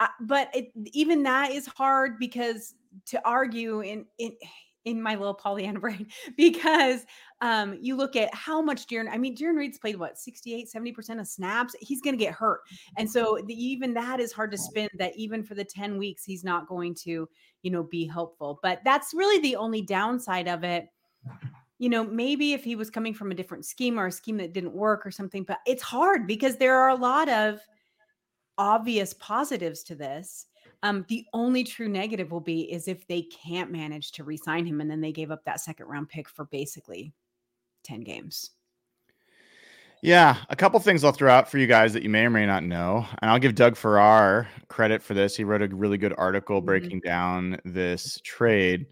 [0.00, 2.74] uh, but it, even that is hard because
[3.06, 4.36] to argue in in
[4.84, 7.04] in my little Pollyanna brain because
[7.40, 11.20] um, you look at how much Jarran, I mean, Jarran Reed's played what 68, 70%
[11.20, 11.74] of snaps.
[11.80, 12.60] He's going to get hurt.
[12.96, 16.24] And so the, even that is hard to spin that even for the 10 weeks,
[16.24, 17.28] he's not going to,
[17.62, 18.60] you know, be helpful.
[18.62, 20.86] But that's really the only downside of it.
[21.78, 24.52] You know, maybe if he was coming from a different scheme or a scheme that
[24.52, 27.60] didn't work or something, but it's hard because there are a lot of
[28.56, 30.46] obvious positives to this.
[30.82, 34.80] Um, the only true negative will be is if they can't manage to re-sign him
[34.80, 37.12] and then they gave up that second round pick for basically
[37.84, 38.50] 10 games.
[40.04, 42.44] Yeah, a couple things I'll throw out for you guys that you may or may
[42.44, 43.06] not know.
[43.20, 45.36] And I'll give Doug Farrar credit for this.
[45.36, 46.66] He wrote a really good article Mhm.
[46.66, 48.86] breaking down this trade.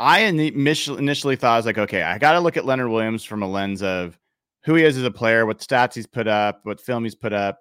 [0.00, 3.22] I initially initially thought I was like, okay, I got to look at Leonard Williams
[3.22, 4.18] from a lens of
[4.64, 7.32] who he is as a player, what stats he's put up, what film he's put
[7.32, 7.60] up.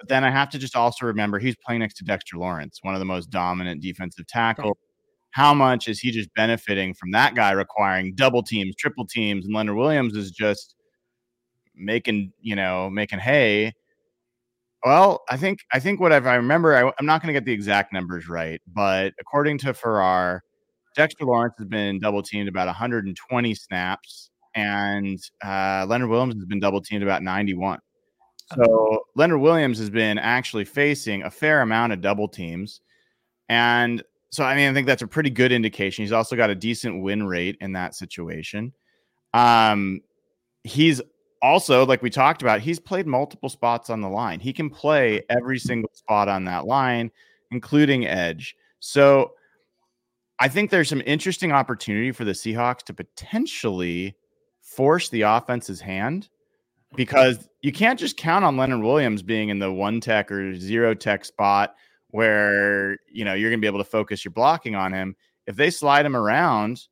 [0.00, 2.94] But then I have to just also remember he's playing next to Dexter Lawrence, one
[2.94, 4.76] of the most dominant defensive tackles.
[5.32, 9.54] How much is he just benefiting from that guy requiring double teams, triple teams, and
[9.54, 10.74] Leonard Williams is just
[11.80, 13.72] making you know making hay.
[14.84, 17.44] Well, I think I think what if I remember, I, I'm not going to get
[17.44, 20.42] the exact numbers right, but according to Farrar,
[20.96, 26.60] Dexter Lawrence has been double teamed about 120 snaps, and uh, Leonard Williams has been
[26.60, 27.78] double teamed about 91.
[28.54, 32.80] So Leonard Williams has been actually facing a fair amount of double teams,
[33.48, 36.02] and so I mean I think that's a pretty good indication.
[36.02, 38.72] He's also got a decent win rate in that situation.
[39.34, 40.00] Um,
[40.64, 41.00] he's
[41.42, 44.40] also like we talked about, he's played multiple spots on the line.
[44.40, 47.10] He can play every single spot on that line,
[47.50, 48.56] including edge.
[48.80, 49.32] So
[50.38, 54.16] I think there's some interesting opportunity for the Seahawks to potentially
[54.60, 56.28] force the offense's hand
[56.96, 60.94] because you can't just count on Leonard Williams being in the one tech or zero
[60.94, 61.74] tech spot
[62.08, 65.14] where you know you're going to be able to focus your blocking on him.
[65.46, 66.86] If they slide him around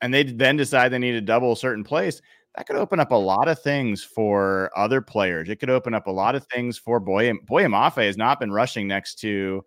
[0.00, 2.20] and they then decide they need to double a certain place,
[2.56, 5.48] that could open up a lot of things for other players.
[5.48, 8.52] It could open up a lot of things for Boy Boy Mafe has not been
[8.52, 9.64] rushing next to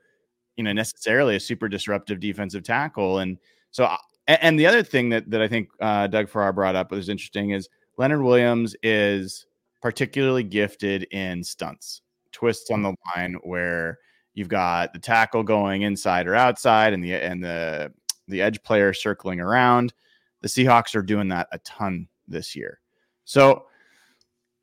[0.55, 3.37] you know necessarily a super disruptive defensive tackle, and
[3.71, 3.87] so
[4.27, 7.51] and the other thing that that I think uh, Doug Farrar brought up was interesting
[7.51, 9.45] is Leonard Williams is
[9.81, 13.99] particularly gifted in stunts, twists on the line where
[14.33, 17.91] you've got the tackle going inside or outside, and the and the
[18.29, 19.93] the edge player circling around.
[20.39, 22.79] The Seahawks are doing that a ton this year.
[23.25, 23.65] So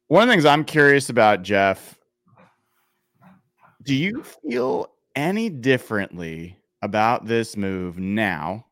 [0.07, 1.99] one of the things I'm curious about, Jeff,
[3.83, 8.65] do you feel any differently about this move now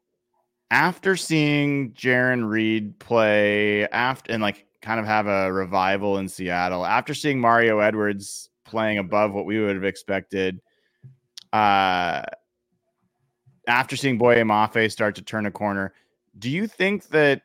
[0.75, 6.85] after seeing Jarran Reed play after and like kind of have a revival in Seattle,
[6.85, 10.61] after seeing Mario Edwards playing above what we would have expected,
[11.53, 12.23] uh,
[13.69, 15.95] after seeing Boye Mafe start to turn a corner,
[16.41, 17.43] do you think that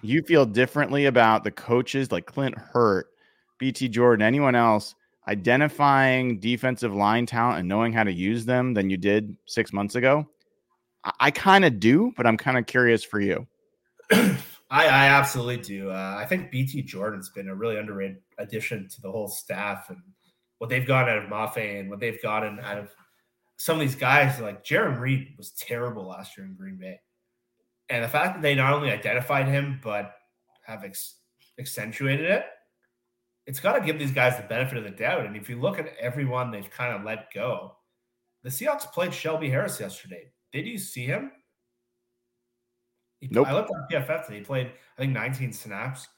[0.00, 3.08] you feel differently about the coaches like Clint Hurtt,
[3.58, 4.94] BT Jordan, anyone else
[5.28, 9.96] identifying defensive line talent and knowing how to use them than you did six months
[9.96, 10.26] ago?
[11.04, 13.46] I, I kind of do, but I'm kind of curious for you.
[14.72, 15.90] I, I absolutely do.
[15.90, 19.98] Uh, I think BT Jordan's been a really underrated addition to the whole staff and
[20.58, 22.90] what they've gotten out of Mafe and what they've gotten out of
[23.56, 24.40] some of these guys.
[24.40, 27.00] Like Jarran Reed was terrible last year in Green Bay.
[27.90, 30.14] And the fact that they not only identified him, but
[30.64, 31.16] have ex-
[31.58, 32.46] accentuated it,
[33.46, 35.26] it's got to give these guys the benefit of the doubt.
[35.26, 37.76] And if you look at everyone they've kind of let go,
[38.42, 40.30] the Seahawks played Shelby Harris yesterday.
[40.52, 41.32] Did you see him?
[43.20, 43.46] He, Nope.
[43.48, 46.08] I looked on PFF and He played, I think, 19 snaps.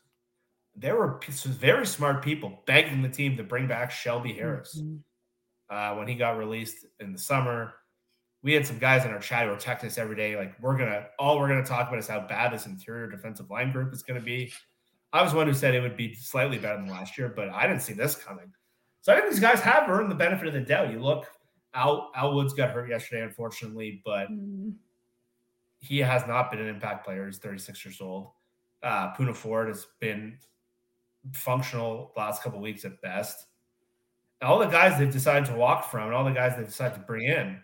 [0.74, 5.00] There were some very smart people begging the team to bring back Shelby Harris Mhm.
[5.70, 7.74] uh, when he got released in the summer.
[8.42, 10.76] We had some guys in our chat who were texting us every day, like, we're
[10.76, 14.02] gonna all we're gonna talk about is how bad this interior defensive line group is
[14.02, 14.52] gonna be.
[15.12, 17.66] I was one who said it would be slightly better than last year, but I
[17.68, 18.52] didn't see this coming.
[19.00, 20.90] So I think these guys have earned the benefit of the doubt.
[20.90, 21.30] You look,
[21.74, 24.74] Al Al Woods got hurt yesterday, unfortunately, but Mhm.
[25.78, 27.26] he has not been an impact player.
[27.26, 28.32] He's 36 years old.
[28.82, 30.38] Uh, Poona Ford has been
[31.32, 33.46] functional the last couple weeks at best.
[34.40, 36.94] And all the guys they've decided to walk from, and all the guys they've decided
[36.94, 37.62] to bring in,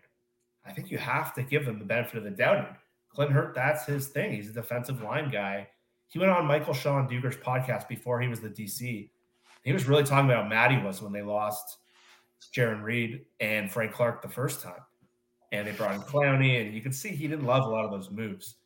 [0.65, 2.77] I think you have to give them the benefit of the doubt.
[3.11, 4.33] Clint Hurtt, that's his thing.
[4.33, 5.69] He's a defensive line guy.
[6.13, 9.13] he went on Michael Shawn Dugar's podcast before he was the DC.
[9.63, 11.79] He was really talking about how mad he was when they lost
[12.55, 14.81] Jarran Reed and Frank Clark the first time.
[15.53, 17.91] And they brought in Clowney, and you can see he didn't love a lot of
[17.91, 18.57] those moves.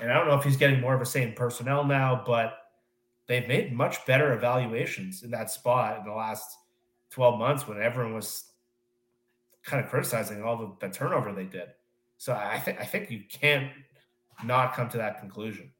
[0.00, 2.54] And I don't know if he's getting more of the same personnel now, but
[3.26, 6.56] they've made much better evaluations in that spot in the last
[7.10, 8.52] 12 months when everyone was
[9.62, 11.68] kind of criticizing all the, the turnover they did.
[12.16, 13.70] So I think I think you can't
[14.44, 15.70] not come to that conclusion.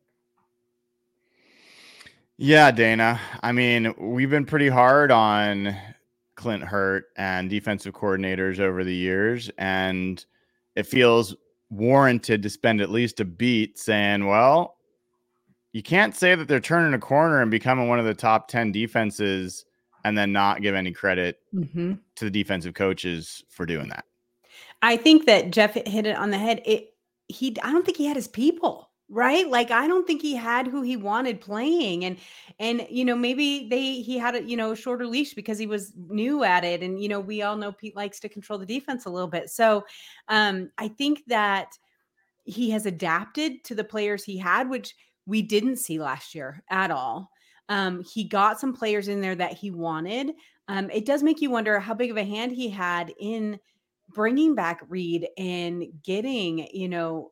[2.37, 3.21] Yeah, Dana.
[3.43, 5.77] I mean, we've been pretty hard on
[6.43, 10.25] Clint Hurtt and defensive coordinators over the years, and
[10.75, 11.37] it feels
[11.71, 14.77] warranted to spend at least a beat saying, well,
[15.73, 18.73] you can't say that they're turning a corner and becoming one of the top 10
[18.73, 19.65] defenses
[20.05, 21.95] and then not give any credit mm-hmm.
[22.17, 24.05] to the defensive coaches for doing that.
[24.83, 26.61] I think that Jeff hit it on the head.
[26.65, 26.89] It
[27.29, 29.47] he I don't think he had his people right?
[29.47, 32.17] Like i don't think he had who he wanted playing and
[32.59, 35.93] and you know maybe they he had a you know shorter leash because he was
[36.09, 39.05] new at it and you know we all know pete likes to control the defense
[39.05, 39.51] a little bit.
[39.51, 39.85] So
[40.29, 41.77] um i think that
[42.45, 44.95] he has adapted to the players he had which
[45.27, 47.31] we didn't see last year at all.
[47.69, 50.33] Um he got some players in there that he wanted.
[50.69, 53.61] Um it does make you wonder how big of a hand he had in
[54.09, 57.32] bringing back reed and getting you know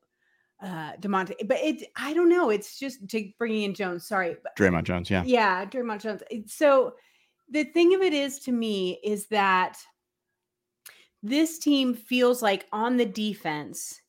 [0.63, 2.51] uh Demonte, but it I don't know.
[2.51, 4.07] It's just to bringing in Jones.
[4.07, 5.11] Sorry, but, Dre'Mont Jones.
[5.11, 6.23] Yeah, yeah, Dre'Mont Jones.
[6.47, 6.95] So
[7.51, 9.79] the thing of it is to me is that
[11.23, 14.01] this team feels like on the defense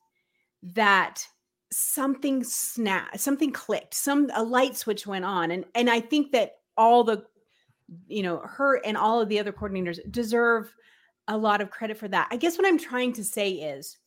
[0.63, 1.25] that
[1.71, 6.57] something snap, something clicked, some a light switch went on, and and I think that
[6.77, 7.25] all the
[8.07, 10.73] you know her and all of the other coordinators deserve
[11.27, 12.27] a lot of credit for that.
[12.31, 13.97] I guess what I'm trying to say is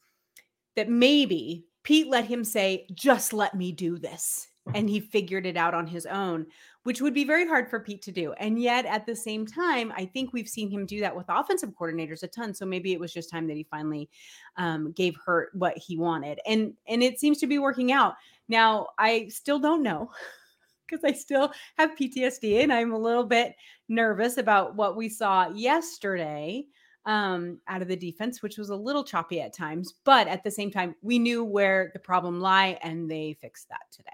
[0.76, 4.48] that maybe Pete let him say, just let me do this.
[4.74, 6.46] And he figured it out on his own,
[6.84, 8.32] which would be very hard for Pete to do.
[8.38, 11.74] And yet, at the same time, I think we've seen him do that with offensive
[11.78, 12.54] coordinators a ton.
[12.54, 14.08] So maybe it was just time that he finally
[14.56, 18.14] um, gave Hurtt what he wanted, and and it seems to be working out.
[18.48, 20.10] Now, I still don't know
[20.88, 23.54] because I still have PTSD, and I'm a little bit
[23.90, 26.64] nervous about what we saw yesterday
[27.06, 29.94] um, out of the defense, which was a little choppy at times.
[30.04, 33.82] But at the same time, we knew where the problem lie, and they fixed that
[33.90, 34.10] today.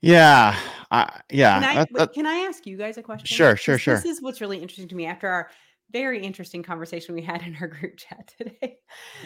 [0.00, 0.58] Yeah,
[1.30, 1.60] yeah.
[1.60, 3.26] Can I, that, that, can I ask you guys a question?
[3.26, 3.94] Sure, sure, sure.
[3.96, 5.50] This is what's really interesting to me after our
[5.92, 8.78] very interesting conversation we had in our group chat today.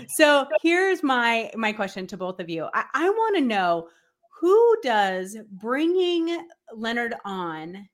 [0.09, 2.69] So here's my my question to both of you.
[2.75, 3.89] I, I want to know
[4.41, 7.89] who does bringing Leonard on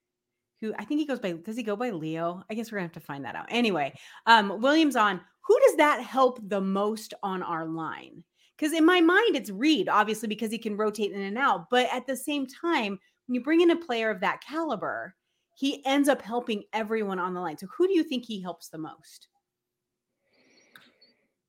[0.63, 2.43] who I think he goes by, does he go by Leo?
[2.49, 3.47] I guess we're gonna have to find that out.
[3.51, 3.93] Anyway,
[4.27, 8.23] um, Williams on who does that help the most on our line?
[8.57, 11.69] Because in my mind, it's Reed, obviously, because he can rotate in and out.
[11.69, 12.93] But at the same time,
[13.27, 15.17] when you bring in a player of that caliber,
[15.57, 17.59] he ends up helping everyone on the line.
[17.59, 19.27] So who do you think he helps the most?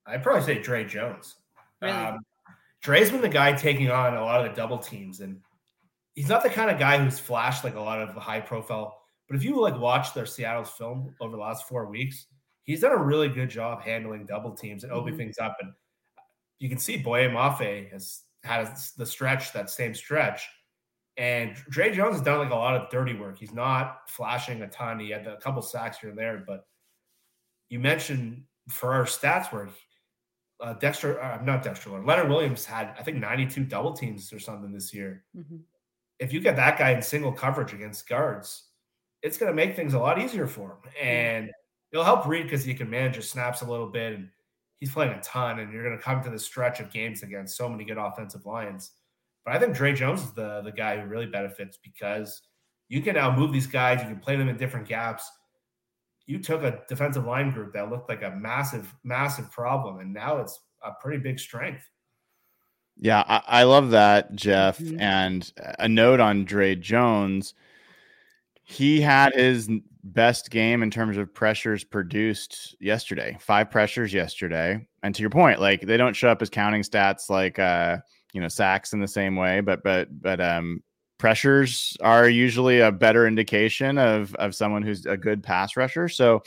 [0.08, 1.36] I'd probably say Dre Jones.
[1.82, 1.93] Really?
[1.93, 2.19] Um,
[2.82, 5.39] Dre's been the guy taking on a lot of the double teams, and
[6.15, 9.02] he's not the kind of guy who's flashed like a lot of high profile
[9.33, 12.27] but if you like watch their Seattle's film over the last four weeks,
[12.65, 15.23] he's done a really good job handling double teams and opening mm-hmm.
[15.23, 15.57] things up.
[15.59, 15.73] And
[16.59, 20.47] you can see Boye Mafe has had the stretch, that same stretch.
[21.17, 23.39] And Dre Jones has done like a lot of dirty work.
[23.39, 24.99] He's not flashing a ton.
[24.99, 26.67] He had a couple sacks here and there, but
[27.69, 29.67] you mentioned for our stats where
[30.61, 34.71] uh, Dexter, uh, not Dexter, Leonard Williams had I think 92 double teams or something
[34.71, 35.23] this year.
[35.35, 35.57] Mm-hmm.
[36.19, 38.67] If you get that guy in single coverage against guards,
[39.23, 40.91] it's going to make things a lot easier for him.
[41.01, 41.49] And
[41.91, 44.13] it'll help Reed because he can manage his snaps a little bit.
[44.13, 44.29] And
[44.79, 45.59] he's playing a ton.
[45.59, 48.45] And you're going to come to the stretch of games against so many good offensive
[48.45, 48.91] lines.
[49.45, 52.41] But I think Dre Jones is the, the guy who really benefits because
[52.89, 54.01] you can now move these guys.
[54.01, 55.29] You can play them in different gaps.
[56.25, 59.99] You took a defensive line group that looked like a massive, massive problem.
[59.99, 61.89] And now it's a pretty big strength.
[62.97, 64.79] Yeah, I, I love that, Jeff.
[64.79, 64.99] Mm-hmm.
[64.99, 67.53] And a note on Dre Jones–
[68.63, 69.69] he had his
[70.04, 73.38] best game in terms of pressures produced yesterday.
[73.39, 74.86] Five pressures yesterday.
[75.02, 77.97] And to your point, like they don't show up as counting stats like uh,
[78.34, 80.82] you know, sacks in the same way, but but but um
[81.19, 86.10] pressures are usually a better indication of of someone who's a good pass rusher.
[86.10, 86.43] So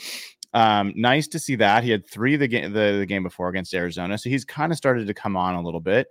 [0.53, 3.73] um, nice to see that he had three the game the, the game before against
[3.73, 6.07] Arizona, so he's kind of started to come on a little bit.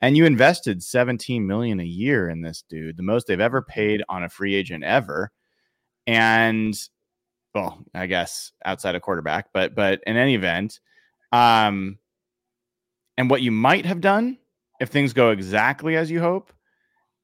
[0.00, 4.02] And you invested 17 million a year in this dude, the most they've ever paid
[4.08, 5.32] on a free agent ever
[6.08, 6.74] and
[7.54, 10.80] well, I guess outside of quarterback, but but in any event,
[11.32, 11.98] um,
[13.18, 14.38] and what you might have done
[14.80, 16.52] if things go exactly as you hope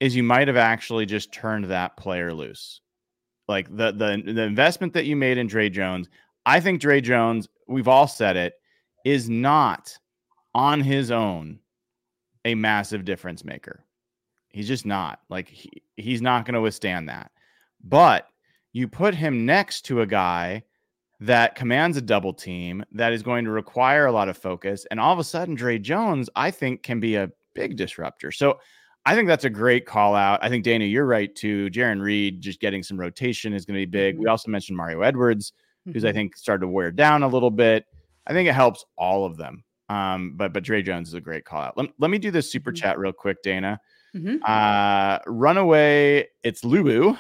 [0.01, 2.83] is you might have actually just turned that player loose.
[3.49, 6.09] Like the the the investment that you made in Dre Jones,
[6.45, 8.53] I think Dre Jones, we've all said it,
[9.07, 9.99] is not
[10.55, 11.59] on his own
[12.45, 13.83] a massive difference maker.
[14.51, 15.21] He's just not.
[15.31, 17.31] Like he, he's not going to withstand that.
[17.83, 18.29] But
[18.75, 20.65] you put him next to a guy
[21.21, 24.85] that commands a double team that is going to require a lot of focus.
[24.91, 28.33] And all of a sudden, Dre Jones, I think, can be a big disruptor.
[28.33, 28.59] So
[29.07, 30.41] I think that's a great call out.
[30.43, 31.71] I think Dayna, you're right too.
[31.71, 34.17] Jarran Reed just getting some rotation is going to be big.
[34.17, 34.25] Mm-hmm.
[34.25, 35.53] We also mentioned Mario Edwards,
[35.85, 36.07] who's mm-hmm.
[36.09, 37.87] I think started to wear down a little bit.
[38.27, 39.63] I think it helps all of them.
[39.89, 41.77] Um, but but Dre Jones is a great call out.
[41.77, 42.83] Let, let me do this super mm-hmm.
[42.83, 43.79] chat real quick, Dayna.
[44.17, 44.39] Mm-hmm.
[44.45, 47.17] Uh, runaway, it's Lubu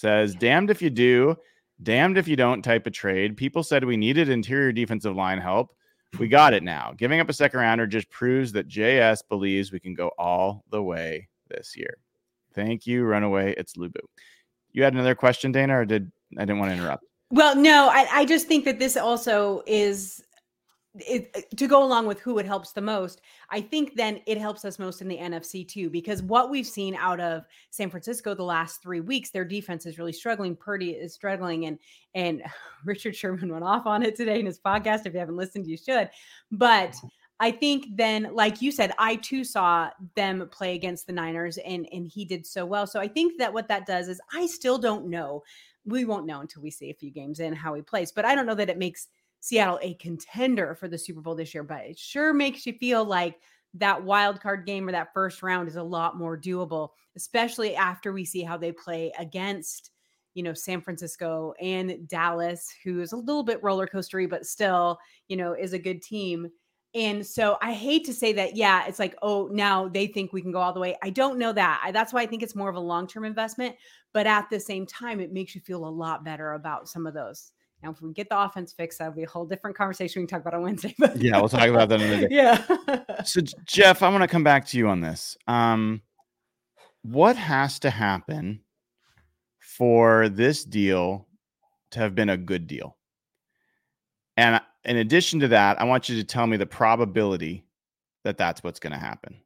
[0.00, 1.36] says, damned if you do,
[1.82, 3.36] damned if you don't type a trade.
[3.36, 5.74] People said we needed interior defensive line help.
[6.18, 6.92] We got it now.
[6.96, 10.82] Giving up a second rounder just proves that JS believes we can go all the
[10.82, 11.98] way this year.
[12.54, 13.54] Thank you, Runaway.
[13.56, 14.00] It's Lubu.
[14.72, 17.04] You had another question, Dayna, or did I didn't want to interrupt?
[17.30, 20.22] Well, no, I, I just think that this also is
[20.98, 24.38] it, uh, to go along with who it helps the most, I think then it
[24.38, 28.34] helps us most in the NFC too, because what we've seen out of San Francisco
[28.34, 30.56] the last three weeks, their defense is really struggling.
[30.56, 31.78] Purdy is struggling, and
[32.14, 32.42] and
[32.84, 35.06] Richard Sherman went off on it today in his podcast.
[35.06, 36.10] If you haven't listened, you should.
[36.50, 36.96] But
[37.38, 41.88] I think then, like you said, I too saw them play against the Niners, and
[41.92, 42.86] and he did so well.
[42.86, 45.44] So I think that what that does is I still don't know.
[45.84, 48.34] We won't know until we see a few games in how he plays, but I
[48.34, 49.08] don't know that it makes
[49.40, 53.04] Seattle a contender for the Super Bowl this year, but it sure makes you feel
[53.04, 53.40] like
[53.74, 58.12] that wild card game or that first round is a lot more doable, especially after
[58.12, 59.90] we see how they play against,
[60.34, 64.98] you know, San Francisco and Dallas, who is a little bit roller coastery, but still,
[65.28, 66.48] you know, is a good team.
[66.92, 70.42] And so I hate to say that, yeah, it's like, oh, now they think we
[70.42, 70.96] can go all the way.
[71.02, 71.80] I don't know that.
[71.84, 73.76] I, that's why I think it's more of a long term investment.
[74.12, 77.14] But at the same time, it makes you feel a lot better about some of
[77.14, 77.52] those
[77.82, 80.38] now, if we get the offense fixed, that'll be a whole different conversation we can
[80.38, 80.94] talk about on Wednesday.
[80.98, 82.34] But yeah, we'll talk about that another day.
[82.34, 83.22] yeah.
[83.24, 85.36] so, Jeff, I want to come back to you on this.
[85.46, 86.02] Um,
[87.02, 88.60] what has to happen
[89.58, 91.26] for this deal
[91.92, 92.96] to have been a good deal?
[94.36, 97.64] And in addition to that, I want you to tell me the probability
[98.24, 99.40] that that's what's going to happen.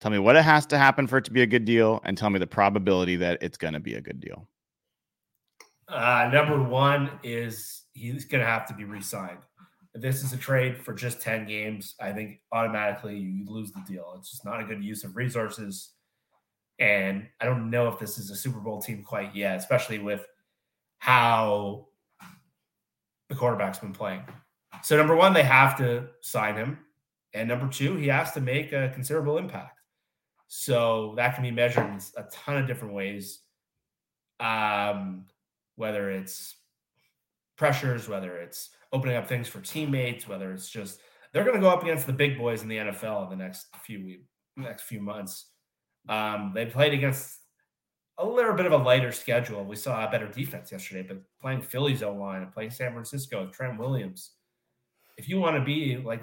[0.00, 2.16] Tell me what it has to happen for it to be a good deal, and
[2.16, 4.48] tell me the probability that it's going to be a good deal.
[5.90, 9.40] Uh, number one is he's going to have to be re-signed.
[9.94, 13.82] If this is a trade for just 10 games, I think automatically you lose the
[13.88, 14.14] deal.
[14.16, 15.90] It's just not a good use of resources.
[16.78, 20.24] And I don't know if this is a Super Bowl team quite yet, especially with
[20.98, 21.88] how
[23.28, 24.22] the quarterback's been playing.
[24.82, 26.78] So, number one, they have to sign him.
[27.34, 29.80] And number two, he has to make a considerable impact.
[30.46, 33.40] So, that can be measured in a ton of different ways.
[34.38, 35.26] Um,
[35.80, 36.56] whether it's
[37.56, 41.00] pressures, whether it's opening up things for teammates, whether it's just
[41.32, 43.66] they're going to go up against the big boys in the NFL in the next
[43.82, 44.24] few weeks,
[44.56, 45.46] next few months.
[46.08, 47.38] Um, they played against
[48.18, 49.64] a little bit of a lighter schedule.
[49.64, 53.44] We saw a better defense yesterday, but playing Philly's O line and playing San Francisco
[53.44, 54.32] with Trent Williams.
[55.16, 56.22] If you want to be like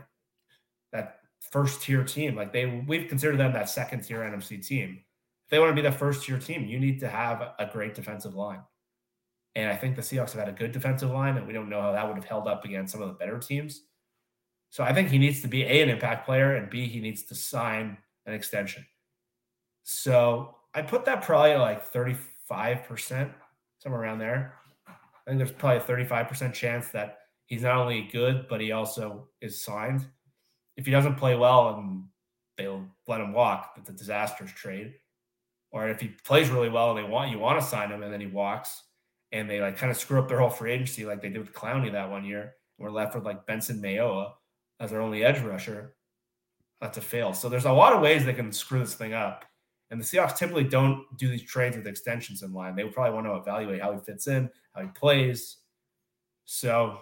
[0.92, 5.00] that first tier team, like they we've considered them that second tier NFC team.
[5.46, 7.96] If they want to be the first tier team, you need to have a great
[7.96, 8.62] defensive line.
[9.58, 11.82] And I think the Seahawks have had a good defensive line, and we don't know
[11.82, 13.82] how that would have held up against some of the better teams.
[14.70, 17.24] So I think he needs to be A, an impact player, and B, he needs
[17.24, 17.98] to sign
[18.28, 18.86] an extension.
[19.82, 23.34] So I put that probably like 35%,
[23.80, 24.54] somewhere around there.
[24.88, 24.94] I
[25.26, 29.64] think there's probably a 35% chance that he's not only good, but he also is
[29.64, 30.06] signed.
[30.76, 32.04] If he doesn't play well and
[32.60, 34.94] they'll let him walk, it's a disastrous trade.
[35.72, 38.14] Or if he plays really well and they want you want to sign him and
[38.14, 38.84] then he walks,
[39.32, 41.54] and they like kind of screw up their whole free agency like they did with
[41.54, 42.54] Clowney that one year.
[42.78, 44.34] We're left with like Benson Mayowa
[44.80, 45.96] as their only edge rusher.
[46.80, 47.34] That's a fail.
[47.34, 49.46] So there's a lot of ways they can screw this thing up.
[49.90, 52.76] And the Seahawks typically don't do these trades with extensions in line.
[52.76, 55.58] They would probably want to evaluate how he fits in, how he plays.
[56.46, 57.00] So,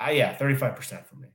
[0.00, 1.28] I yeah, 35% for me.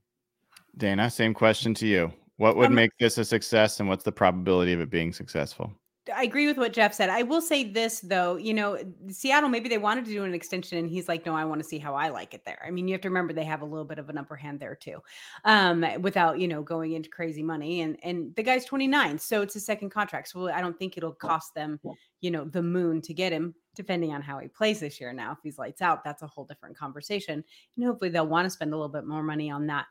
[0.78, 2.12] Dayna, same question to you.
[2.38, 5.72] What would um, make this a success and what's the probability of it being successful?
[6.14, 7.10] I agree with what Jeff said.
[7.10, 8.78] I will say this though, you know,
[9.10, 11.68] Seattle maybe they wanted to do an extension and he's like, "No, I want to
[11.68, 13.66] see how I like it there." I mean, you have to remember they have a
[13.66, 15.00] little bit of an upper hand there too.
[15.46, 19.56] Um without, you know, going into crazy money and and the guy's 29, so it's
[19.56, 20.28] a second contract.
[20.30, 21.80] So I don't think it'll cost them,
[22.20, 25.32] you know, the moon to get him depending on how he plays this year now.
[25.32, 27.44] If he's lights out, that's a whole different conversation.
[27.78, 29.86] And hopefully they'll want to spend a little bit more money on that.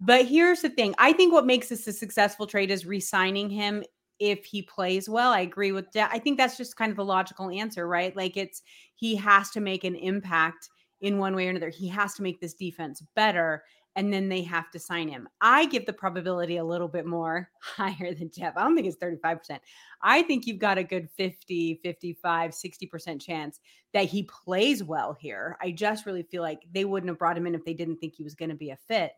[0.00, 0.94] But here's the thing.
[0.98, 3.82] I think what makes this a successful trade is re-signing him
[4.18, 5.32] if he plays well.
[5.32, 6.10] I agree with that.
[6.12, 8.14] I think that's just kind of the logical answer, right?
[8.16, 8.62] Like it's
[8.94, 11.70] he has to make an impact in one way or another.
[11.70, 13.62] He has to make this defense better
[13.98, 15.28] and then they have to sign him.
[15.40, 18.56] I give the probability a little bit more higher than Jeff.
[18.56, 19.58] I don't think it's 35%.
[20.02, 23.58] I think you've got a good 50, 55, 60% chance
[23.94, 25.56] that he plays well here.
[25.60, 28.14] I just really feel like they wouldn't have brought him in if they didn't think
[28.14, 29.12] he was going to be a fit.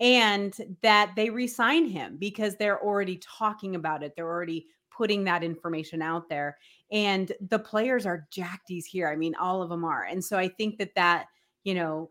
[0.00, 4.14] And that they re-sign him because they're already talking about it.
[4.16, 6.56] They're already putting that information out there.
[6.90, 9.08] And the players are jackies here.
[9.08, 10.04] I mean, all of them are.
[10.04, 11.26] And so I think that that,
[11.64, 12.10] you know,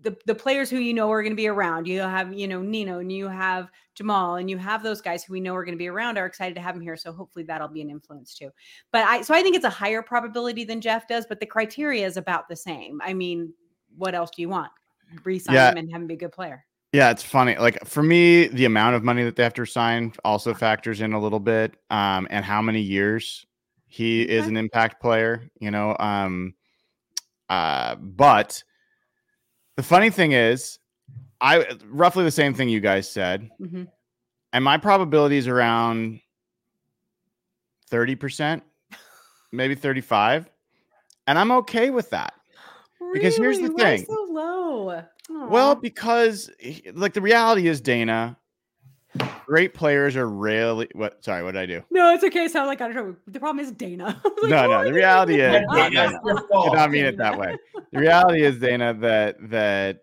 [0.00, 1.88] the, the players who you know are going to be around.
[1.88, 5.32] You have, you know, Nino and you have Jamal and you have those guys who
[5.32, 6.96] we know are going to be around are excited to have him here.
[6.96, 8.50] So hopefully that'll be an influence too.
[8.92, 12.06] But I, so I think it's a higher probability than Jeff does, but the criteria
[12.06, 13.00] is about the same.
[13.02, 13.54] I mean,
[13.96, 14.72] what else do you want?
[15.24, 15.70] Resign Yeah.
[15.70, 16.64] him and have him be a good player.
[16.92, 17.56] Yeah, it's funny.
[17.56, 21.12] Like for me, the amount of money that they have to sign also factors in
[21.12, 23.44] a little bit, um, and how many years
[23.86, 25.42] he is an impact player.
[25.58, 26.54] You know, um,
[27.48, 28.62] uh, but
[29.76, 30.78] the funny thing is,
[31.40, 33.88] I roughly the same thing you guys said, Mhm.
[34.52, 36.20] and my probability is around
[37.88, 38.62] thirty percent,
[39.52, 40.48] maybe thirty-five,
[41.26, 42.34] and I'm okay with that.
[43.12, 43.74] Because here's the Really?
[43.74, 44.06] Why thing.
[44.06, 44.23] so
[44.84, 45.02] low.
[45.48, 46.50] Well, because
[46.94, 48.36] like the reality is, Dayna,
[49.46, 50.88] great players are rarely.
[50.94, 51.24] What?
[51.24, 51.82] Sorry, what did I do?
[51.90, 52.48] no, it's okay.
[52.48, 53.16] So like I don't know.
[53.26, 54.20] The problem is Dayna.
[54.44, 56.20] Like, No, no, the reality is- do Yeah, not- that?"
[56.52, 57.56] no, Did not mean it that way.
[57.92, 60.00] The reality is, Dayna, that that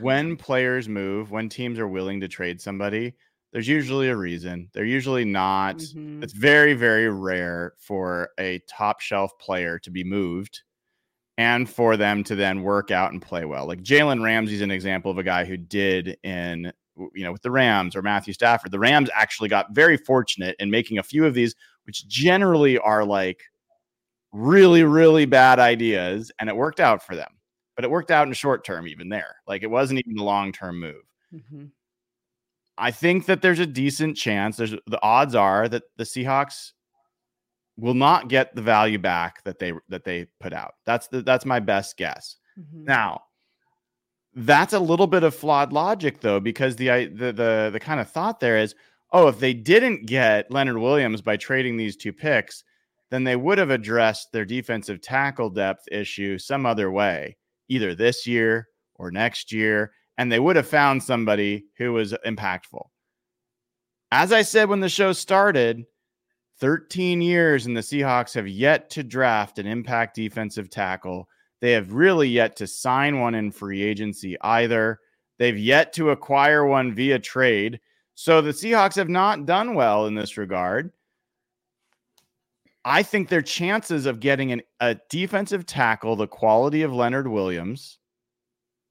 [0.00, 3.14] when players move, when teams are willing to trade somebody,
[3.52, 4.68] there's usually a reason.
[4.72, 5.76] They're usually not.
[5.76, 6.24] Mhm.
[6.24, 10.62] It's very, very rare for a top shelf player to be moved
[11.36, 13.66] and for them to then work out and play well.
[13.66, 16.72] Like Jalen Ramsey's an example of a guy who did in,
[17.14, 18.70] you know, with the Rams or Matthew Stafford.
[18.70, 21.54] The Rams actually got very fortunate in making a few of these,
[21.86, 23.42] which generally are like
[24.32, 26.30] really, really bad ideas.
[26.38, 27.30] And it worked out for them.
[27.74, 29.36] But it worked out in the short term, even there.
[29.48, 31.02] Like it wasn't even a long term move.
[31.34, 31.70] Mhm.
[32.78, 34.56] I think that there's a decent chance.
[34.56, 36.72] There's the odds are that the Seahawks
[37.76, 40.74] will not get the value back that they that they put out.
[40.86, 42.36] That's the that's my best guess.
[42.58, 42.84] Mhm.
[42.84, 43.22] Now,
[44.34, 48.00] that's a little bit of flawed logic though, because the I- the the the kind
[48.00, 48.74] of thought there is,
[49.12, 52.64] oh, if they didn't get Leonard Williams by trading these two picks,
[53.10, 57.36] then they would have addressed their defensive tackle depth issue some other way,
[57.68, 62.86] either this year or next year, and they would have found somebody who was impactful.
[64.10, 65.84] As I said when the show started,
[66.64, 71.28] 13 years and the Seahawks have yet to draft an impact defensive tackle.
[71.60, 74.98] They have really yet to sign one in free agency either.
[75.38, 77.80] They've yet to acquire one via trade.
[78.14, 80.90] So the Seahawks have not done well in this regard.
[82.82, 87.98] I think their chances of getting an, a defensive tackle the quality of Leonard Williams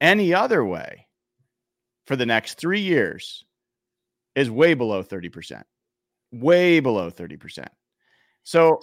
[0.00, 1.08] any other way
[2.06, 3.44] for the next three years
[4.36, 5.64] is way below 30%.
[6.34, 7.66] Way below 30%.
[8.42, 8.80] So,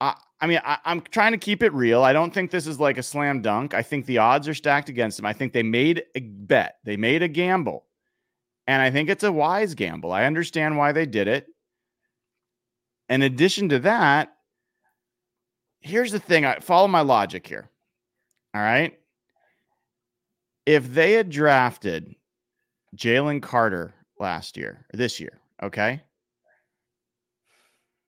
[0.00, 2.02] I, I mean, I, I'm trying to keep it real.
[2.02, 3.74] I don't think this is like a slam dunk.
[3.74, 5.26] I think the odds are stacked against them.
[5.26, 7.86] I think they made a bet, they made a gamble.
[8.66, 10.12] And I think it's a wise gamble.
[10.12, 11.46] I understand why they did it.
[13.08, 14.34] In addition to that,
[15.80, 17.70] here's the thing I follow my logic here.
[18.54, 18.98] All right.
[20.64, 22.14] If they had drafted
[22.96, 26.02] Jalen Carter last year or this year, okay,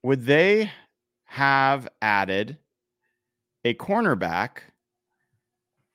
[0.06, 0.70] would they
[1.24, 2.56] have added
[3.64, 4.58] a cornerback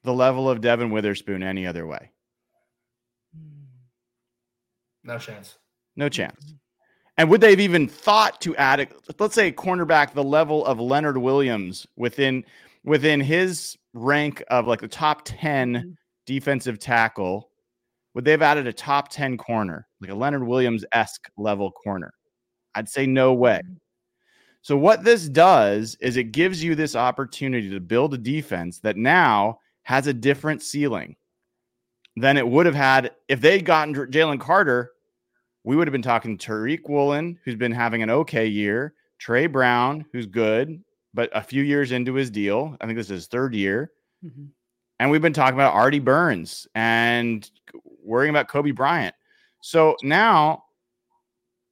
[0.04, 2.12] the level of Devon Witherspoon any other way?
[3.34, 3.64] Hmm.
[5.06, 5.58] No chance.
[5.96, 6.56] No chance.
[7.18, 8.88] And would they have even thought to add a
[9.18, 12.44] let's say a cornerback the level of Leonard Williams within
[12.84, 15.90] within his rank of like the top 10 mm-hmm.
[16.26, 17.50] defensive tackle?
[18.14, 22.14] Would they have added a top 10 corner, like a Leonard Williams-esque level corner?
[22.76, 23.62] I'd say no way.
[23.64, 23.76] Mm-hmm.
[24.62, 28.98] So what this does is it gives you this opportunity to build a defense that
[28.98, 31.16] now has a different ceiling
[32.16, 34.92] than it would have had if they'd gotten Jalen Carter.
[35.64, 40.06] We would have been talking Tariq Woolen, who's been having an okay year, Tre Brown,
[40.12, 40.84] who's good,
[41.14, 42.76] but a few years into his deal.
[42.82, 43.92] I think this is his third year.
[44.24, 44.50] Mhm.
[45.00, 47.50] And we've been talking about Artie Burns and
[48.04, 49.16] worrying about Coby Bryant.
[49.62, 50.66] So now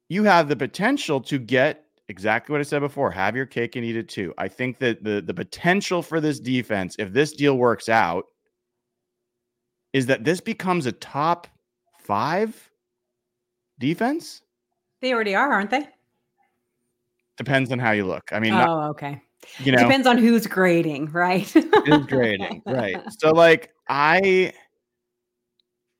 [0.08, 3.84] you have the potential to get exactly what I said before have your cake and
[3.84, 4.34] eat it too.
[4.36, 8.24] I think that the, the potential for this defense, if this deal works out,
[9.92, 11.46] is that this becomes a top
[12.00, 12.70] five
[13.78, 14.42] defense.
[15.00, 15.88] They already are, aren't they?
[17.38, 18.30] depends on how you look.
[18.32, 19.18] I mean, not- Oh, okay.
[19.60, 21.48] you know, Depends on who's grading, right?
[21.48, 22.98] who's grading, right?
[23.18, 24.52] So like I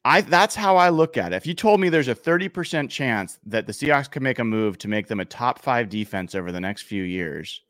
[0.04, 1.36] I that's how I look at it.
[1.36, 4.78] If you told me there's a 30% chance that the Seahawks could make a move
[4.78, 7.60] to make them a top 5 defense over the next few years,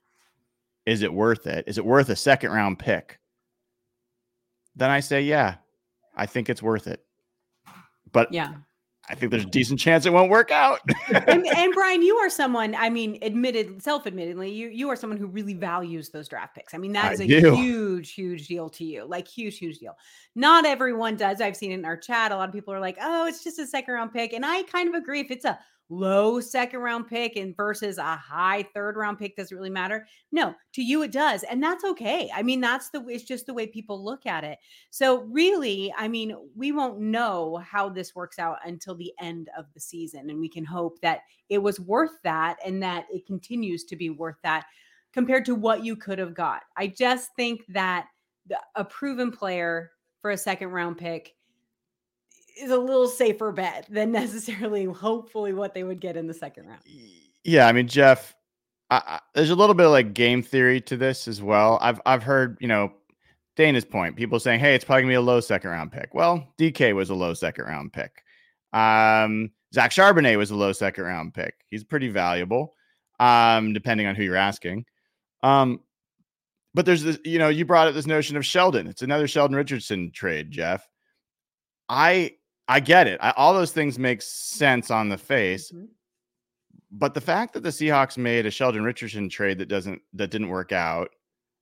[0.86, 1.64] is it worth it?
[1.66, 3.18] Is it worth a second round pick?
[4.76, 5.56] Then I say, yeah,
[6.16, 7.04] I think it's worth it.
[8.12, 8.54] But Yeah.
[9.10, 10.78] I think there's a decent chance it won't work out.
[11.08, 15.26] and, and Brian, you are someone, I mean, admitted, self-admittedly, you you are someone who
[15.26, 16.74] really values those draft picks.
[16.74, 17.56] I mean, that I is a do.
[17.56, 19.04] huge, huge deal to you.
[19.04, 19.96] Like huge, huge deal.
[20.36, 21.40] Not everyone does.
[21.40, 22.30] I've seen it in our chat.
[22.30, 24.32] A lot of people are like, oh, it's just a second round pick.
[24.32, 25.20] And I kind of agree.
[25.20, 25.58] If it's a
[25.90, 30.06] low second round pick and versus a high third round pick, doesn't really matter.
[30.32, 31.42] No, to you it does.
[31.42, 32.30] And that's okay.
[32.34, 34.58] I mean, that's the it's just the way people look at it.
[34.90, 39.66] So really, I mean, we won't know how this works out until the end of
[39.74, 40.30] the season.
[40.30, 44.10] And we can hope that it was worth that and that it continues to be
[44.10, 44.66] worth that
[45.12, 46.62] compared to what you could have got.
[46.76, 48.06] I just think that
[48.46, 49.90] the, a proven player
[50.22, 51.34] for a second round pick
[52.58, 56.66] is a little safer bet than necessarily hopefully what they would get in the second
[56.66, 56.82] round.
[57.44, 58.34] Yeah, I mean, Jeff,
[58.90, 61.78] I, I, there's a little bit of like game theory to this as well.
[61.80, 62.92] I've I've heard, you know,
[63.56, 66.46] Dayna's point, people saying, "Hey, it's probably gonna be a low second round pick." Well,
[66.58, 68.22] DK was a low second round pick.
[68.72, 71.54] Um, Zach Charbonnet was a low second round pick.
[71.70, 72.74] He's pretty valuable,
[73.18, 74.84] um, depending on who you're asking.
[75.42, 75.80] Um,
[76.74, 78.86] but there's this, you know, you brought up this notion of Sheldon.
[78.86, 80.88] It's another Sheldon Richardson trade, Jeff.
[81.88, 82.36] I
[82.70, 83.18] I get it.
[83.20, 85.88] I, all those things make sense on the face Mhm.
[86.92, 90.48] but the fact that the Seahawks made a Sheldon Richardson trade that doesn't that didn't
[90.48, 91.10] work out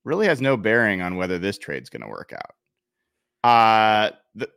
[0.05, 2.55] really has no bearing on whether this trade's going to work out.
[3.45, 4.49] Uh, the,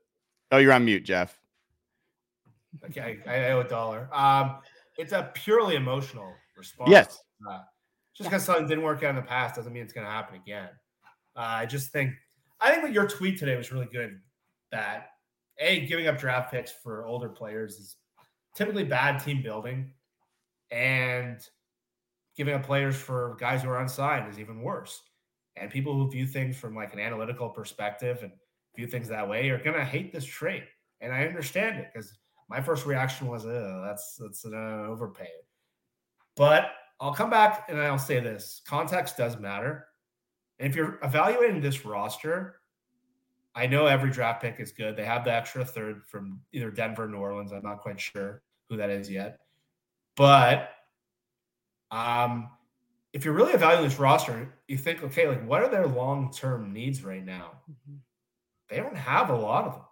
[0.51, 1.37] oh, you're on mute, Jeff.
[2.85, 4.07] Okay, I, I owe a dollar.
[4.13, 4.57] Um,
[4.97, 6.89] it's a purely emotional response.
[6.89, 7.19] Yes.
[7.49, 7.59] Uh,
[8.15, 10.35] just because something didn't work out in the past doesn't mean it's going to happen
[10.35, 10.69] again.
[11.35, 12.13] Uh, I just think,
[12.61, 14.19] I think that your tweet today was really good.
[14.71, 15.10] That
[15.61, 17.95] a giving up draft picks for older players is
[18.55, 19.93] typically bad team building,
[20.71, 21.39] and
[22.35, 25.01] giving up players for guys who are unsigned is even worse.
[25.55, 28.31] And people who view things from like an analytical perspective and
[28.75, 30.63] view things that way are going to hate this trade.
[31.01, 32.17] And I understand it because
[32.49, 35.29] my first reaction was, that's that's an overpay.
[36.35, 39.87] But I'll come back and I'll say this: context does matter.
[40.59, 42.60] And if you're evaluating this roster,
[43.53, 44.95] I know every draft pick is good.
[44.95, 47.51] They have the extra third from either Denver, or New Orleans.
[47.51, 49.39] I'm not quite sure who that is yet.
[50.15, 50.69] But
[51.89, 52.49] um,
[53.13, 57.03] if you're really evaluating this roster, you think, okay, like what are their long-term needs
[57.03, 57.51] right now?
[58.69, 59.83] They don't have a lot of them.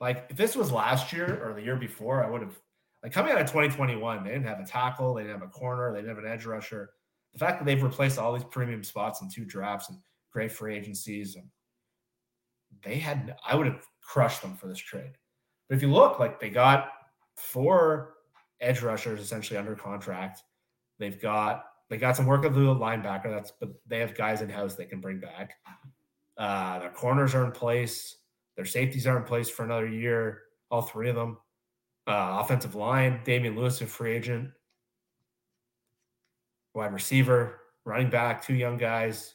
[0.00, 2.58] Like if this was last year or the year before, I would have
[3.02, 5.92] like coming out of 2021, they didn't have a tackle, they didn't have a corner,
[5.92, 6.90] they didn't have an edge rusher.
[7.32, 9.98] The fact that they've replaced all these premium spots in two drafts and
[10.30, 11.46] great free agencies, and
[12.84, 15.12] they had I would have crushed them for this trade.
[15.68, 16.90] But if you look, like they got
[17.36, 18.14] four
[18.60, 20.42] edge rushers essentially under contract.
[20.98, 23.30] They've got they got some work of the linebacker.
[23.30, 25.54] That's but they have guys in house they can bring back.
[26.38, 28.16] Uh, their corners are in place.
[28.56, 30.42] Their safeties are in place for another year.
[30.70, 31.38] All three of them.
[32.06, 34.50] Uh, offensive line, Damien Lewis, a free agent.
[36.74, 39.34] Wide receiver, running back, two young guys.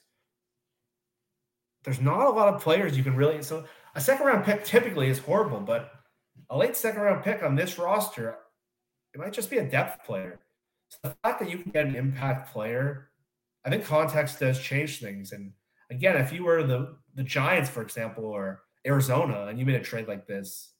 [1.88, 3.42] There's not a lot of players you can really.
[3.42, 3.64] So
[3.96, 5.94] a second round pick typically is horrible, but
[6.50, 8.40] a late second round pick on this roster,
[9.14, 10.42] it might just be a depth player.
[10.90, 13.12] So the fact that you can get an impact player,
[13.64, 15.32] I think context does change things.
[15.32, 15.54] And
[15.90, 19.82] again, if you were the the Giants, for example, or Arizona, and you made a
[19.82, 20.74] trade like this,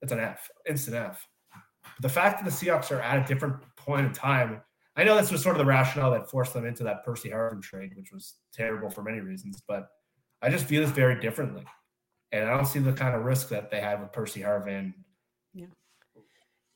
[0.00, 1.26] it's an F, instant F.
[1.52, 4.60] But the fact that the Seahawks are at a different point in time,
[4.94, 7.60] I know this was sort of the rationale that forced them into that Percy Harvin
[7.60, 9.88] trade, which was terrible for many reasons, but
[10.42, 11.64] I just view this very differently.
[12.32, 14.94] And I don't see the kind of risk that they have with Percy Harvin.
[15.54, 15.66] Yeah.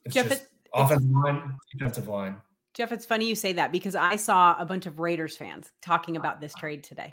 [0.04, 2.36] It's Jeff, just it- offensive line, defensive line.
[2.74, 6.18] Jeff, it's funny you say that because I saw a bunch of Raiders fans talking
[6.18, 7.10] about this trade today.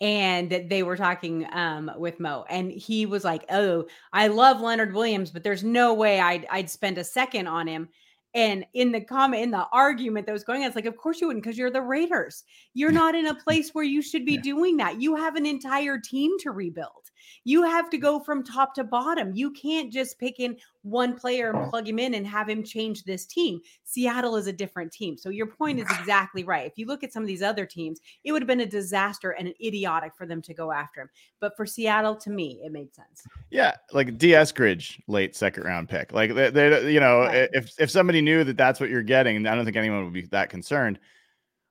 [0.00, 3.84] And they were talking um, with Mo, and he was like, Oh,
[4.14, 7.90] I love Leonard Williams, but there's no way I'd, I'd spend a second on him.
[8.34, 11.20] And in the comment, in the argument that was going on, it's like, Of course
[11.20, 12.44] you wouldn't, because you're the Raiders.
[12.74, 14.42] You're not in a place where you should be Yeah.
[14.42, 15.00] doing that.
[15.00, 17.03] You have an entire team to rebuild.
[17.44, 19.32] You have to go from top to bottom.
[19.34, 23.04] You can't just pick in one player and plug him in and have him change
[23.04, 23.60] this team.
[23.84, 25.16] Seattle is a different team.
[25.16, 26.66] So your point is exactly right.
[26.66, 29.30] If you look at some of these other teams, it would have been a disaster
[29.30, 31.08] and an idiotic for them to go after him.
[31.40, 33.26] But for Seattle, to me, it made sense.
[33.50, 36.12] Yeah, like Dee Eskridge, late second round pick.
[36.12, 37.48] Like they, they you know, Right.
[37.52, 40.22] if if somebody knew that that's what you're getting, I don't think anyone would be
[40.26, 40.98] that concerned.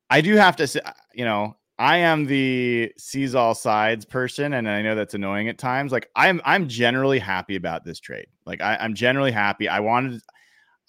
[0.09, 0.79] I do have to say,
[1.13, 5.57] you know, I am the sees all sides person, and I know that's annoying at
[5.57, 5.91] times.
[5.91, 8.27] Like I'm, I'm generally happy about this trade.
[8.45, 9.67] Like I, I'm generally happy.
[9.67, 10.21] I wanted,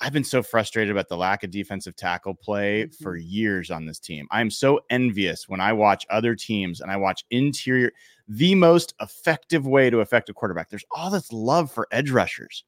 [0.01, 3.99] I've been so frustrated about the lack of defensive tackle play for years on this
[3.99, 4.27] team.
[4.31, 7.93] I'm so envious when I watch other teams and I watch interior,
[8.29, 10.71] the most effective way to affect a quarterback.
[10.71, 12.65] There's all this love for edge rushers,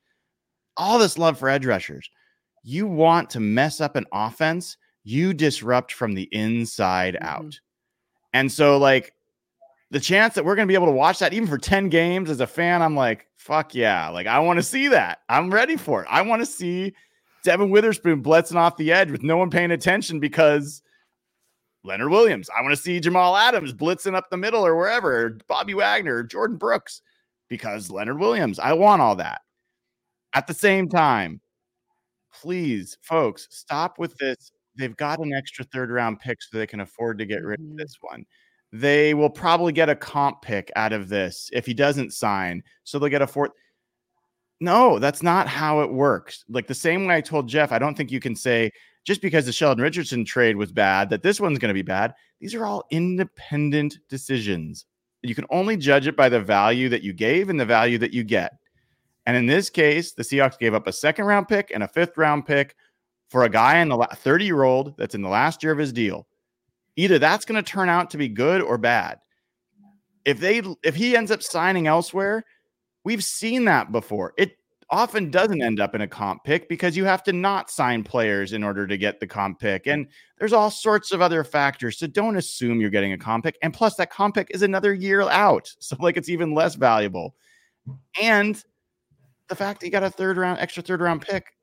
[0.77, 2.11] all this love for edge rushers.
[2.65, 7.27] You want to mess up an offense, you disrupt from the inside Mhm.
[7.27, 7.61] out.
[8.33, 9.13] And so, like,
[9.91, 12.29] the chance that we're going to be able to watch that even for 10 games
[12.29, 14.09] as a fan, I'm like, fuck yeah.
[14.09, 15.21] Like, I want to see that.
[15.29, 16.09] I'm ready for it.
[16.11, 16.95] I want to see
[17.45, 20.83] Devon Witherspoon blitzing off the edge with no one paying attention because
[21.85, 22.51] Leonard Williams.
[22.57, 26.17] I want to see Jamal Adams blitzing up the middle or wherever, or Bobby Wagner,
[26.17, 27.01] or Jordyn Brooks
[27.49, 28.59] because Leonard Williams.
[28.59, 29.43] I want all that.
[30.35, 31.41] At the same time,
[32.35, 34.51] please, folks, stop with this.
[34.77, 37.67] They've got an extra third round pick so they can afford to get rid of
[37.67, 37.77] Mhm.
[37.79, 38.25] this one.
[38.73, 42.63] They will probably get a comp pick out of this if he doesn't sign.
[42.85, 43.53] So they'll get a fourth.
[44.61, 46.45] No, that's not how it works.
[46.49, 48.71] Like the same way I told Jeff, I don't think you can say
[49.05, 52.15] just because the Sheldon Richardson trade was bad that this one's going to be bad.
[52.41, 54.87] These are all independent decisions.
[55.23, 58.13] You can only judge it by the value that you gave and the value that
[58.15, 58.53] you get.
[59.27, 62.17] And in this case, the Seahawks gave up a second round pick and a fifth
[62.17, 62.75] round pick
[63.29, 65.93] for a guy in the 30 year old that's in the last year of his
[65.93, 66.27] deal.
[66.97, 69.19] Either that's going to turn out to be good or bad.
[70.25, 72.45] If they if he ends up signing elsewhere,
[73.05, 74.33] we've seen that before.
[74.39, 74.57] It
[74.91, 78.53] often doesn't end up in a comp pick because you have to not sign players
[78.53, 79.87] in order to get the comp pick.
[79.87, 80.07] And
[80.39, 81.99] there's all sorts of other factors.
[81.99, 83.59] So don't assume you're getting a comp pick.
[83.63, 85.69] And plus, that comp pick is another year out.
[85.81, 87.35] So, like, it's even less valuable.
[88.21, 88.61] And
[89.49, 91.56] the fact that you got a third round, extra third round pick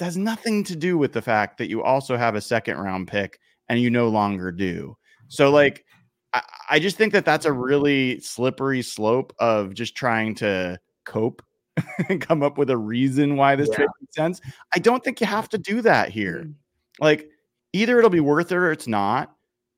[0.00, 3.38] has nothing to do with the fact that you also have a second round pick
[3.68, 4.96] and you no longer do.
[5.28, 5.84] So, like,
[6.32, 11.42] I, I just think that that's a really slippery slope of just trying to cope
[12.08, 14.40] and come up with a reason why this trade makes sense.
[14.74, 16.44] I don't think you have to do that here.
[16.44, 16.54] Mm.
[16.98, 17.28] Like,
[17.72, 19.34] either it'll be worth it or it's not.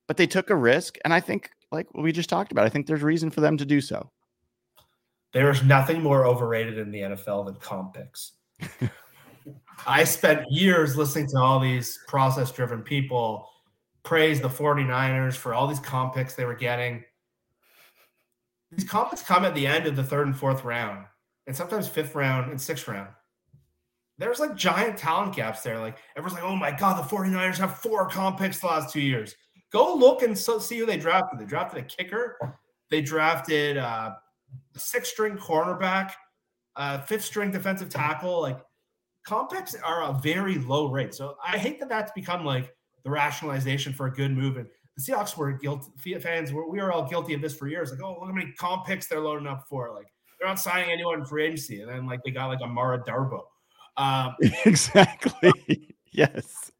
[0.09, 2.87] But they took a risk, and I think, like we just talked about, I think
[2.87, 4.11] there's reason for them to do so.
[5.33, 8.33] There is nothing more overrated in the NFL than comp picks.
[9.87, 13.49] I spent years listening to all these process driven people
[14.03, 17.05] praise the 49ers for all these comp picks they were getting.
[18.71, 21.07] These comp picks come at the end of the third and fourth round,
[21.47, 23.11] and sometimes fifth round and sixth round.
[24.19, 25.79] There's like giant talent gaps there.
[25.79, 29.01] Like everyone's like, oh my God, the 49ers have four comp picks the last two
[29.01, 29.35] years.
[29.73, 31.41] Go look and so, see who they drafted.
[31.41, 32.37] They drafted a kicker.
[32.91, 34.13] They drafted uh,
[34.75, 36.13] a six string cornerback,
[36.77, 38.41] uh, fifth string defensive tackle.
[38.41, 38.59] Like
[39.25, 41.15] compacts are a very low rate.
[41.15, 44.57] So I hate that that's become like the rationalization for a good move.
[44.57, 44.67] And
[44.97, 46.53] the Seahawks were guilty fans.
[46.53, 47.91] Were, we were all guilty of this for years.
[47.91, 49.93] Like, oh, look how many comp picks they're loading up for.
[49.93, 50.07] Like
[50.39, 51.81] they're not signing anyone in free agency.
[51.81, 53.45] And then like they got like Amara Darboh.
[53.97, 55.95] Um, exactly.
[56.13, 56.71] yes.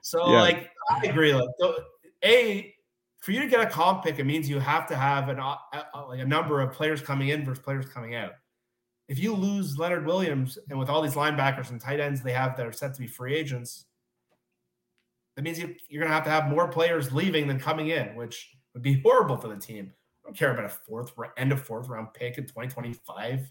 [0.00, 0.40] so Yeah.
[0.40, 1.34] like I agree.
[1.34, 1.84] Like the,
[2.24, 2.74] a
[3.20, 5.56] for you to get a comp pick, it means you have to have an uh,
[5.72, 8.32] uh, like a number of players coming in versus players coming out.
[9.10, 12.56] If you lose Leonard Williams and with all these linebackers and tight ends they have
[12.56, 13.86] that are set to be free agents,
[15.34, 18.14] that means you, you're going to have to have more players leaving than coming in,
[18.14, 19.92] which would be horrible for the team.
[20.24, 23.50] I don't care about a fourth end of fourth round pick in 2025.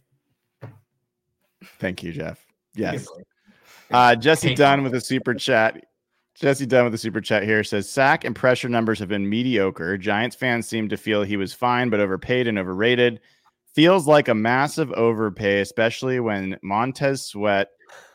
[1.77, 2.39] Thank you, Jeff.
[2.73, 3.05] Yes.
[3.91, 5.87] Uh, Jesse Dunn with a super chat.
[6.35, 9.97] Jesse Dunn with a super chat here says sack and pressure numbers have been mediocre.
[9.97, 13.19] Giants fans seem to feel he was fine but overpaid and overrated.
[13.73, 17.69] Feels like a massive overpay, especially when Montez Sweat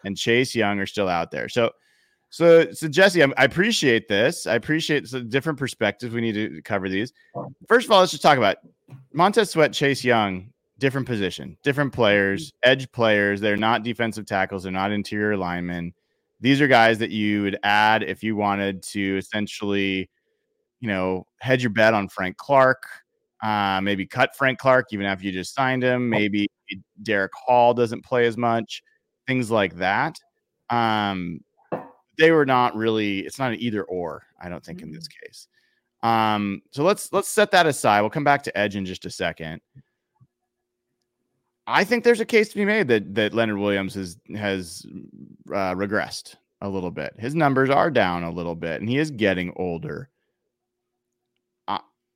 [0.05, 1.49] and Chase Young are still out there.
[1.49, 1.71] So,
[2.31, 4.47] so, so Jesse, I, I appreciate this.
[4.47, 6.13] I appreciate the different perspectives.
[6.13, 7.13] We need to cover these.
[7.69, 8.57] First of all, let's just talk about
[9.13, 13.41] Montez Sweat, Chase Young, different position, different players, edge players.
[13.41, 14.65] They're not defensive tackles.
[14.65, 15.95] They're not interior linemen.
[16.41, 20.11] These are guys that you would add if you wanted to essentially,
[20.81, 22.83] you know, hedge your bet on Frank Clark.
[23.45, 26.09] Uh, maybe cut Frank Clark even after you just signed him.
[26.09, 26.49] Maybe
[27.03, 28.83] Derick Hall doesn't play as much.
[29.27, 30.17] Things like that.
[30.71, 31.41] Um,
[32.17, 33.19] they were not really.
[33.21, 34.23] It's not an either or.
[34.41, 35.47] I don't think in this case.
[36.03, 38.01] Um, so let's let's set that aside.
[38.01, 39.61] We'll come back to Edge in just a second.
[41.67, 44.87] I think there's a case to be made that that Leonard Williams has has
[45.51, 47.13] uh, regressed a little bit.
[47.19, 50.09] His numbers are down a little bit, and he is getting older.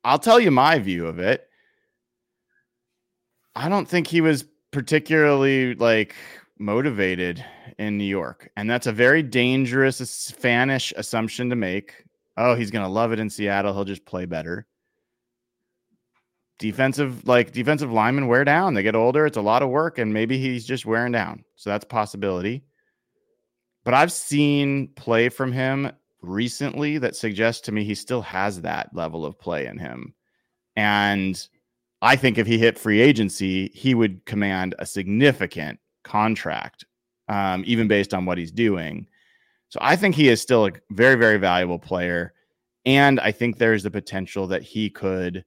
[0.03, 1.47] I'll tell you my view of it.
[3.55, 6.15] I don't think he was particularly like
[6.57, 7.43] motivated
[7.77, 9.99] in New York, and that's a very dangerous,
[10.31, 12.05] fanish assumption to make
[12.39, 13.73] oh, he's going to love it in Seattle.
[13.73, 14.65] He'll just play better.
[16.57, 18.73] Defensive, like defensive linemen wear down.
[18.73, 19.25] They get older.
[19.25, 21.43] It's a lot of work, and maybe he's just wearing down.
[21.55, 22.63] So that's possibility.
[23.83, 25.91] But I've seen play from him
[26.21, 30.13] recently that suggests to me he still has that level of play in him.
[30.75, 31.47] And
[32.01, 36.85] I think if he hit free agency, he would command a significant contract,
[37.27, 39.07] um, even based on what he's doing.
[39.69, 42.33] So I think he is still a very, very valuable player.
[42.85, 45.43] And I think there's the potential that he could,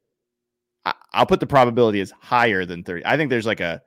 [1.12, 3.05] I'll put the probability as higher than 30.
[3.07, 3.83] I think there's like a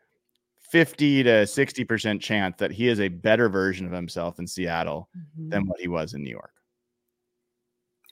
[0.72, 5.50] 50 to 60% chance that he is a better version of himself in Seattle mm-hmm.
[5.50, 6.55] than what he was in New York.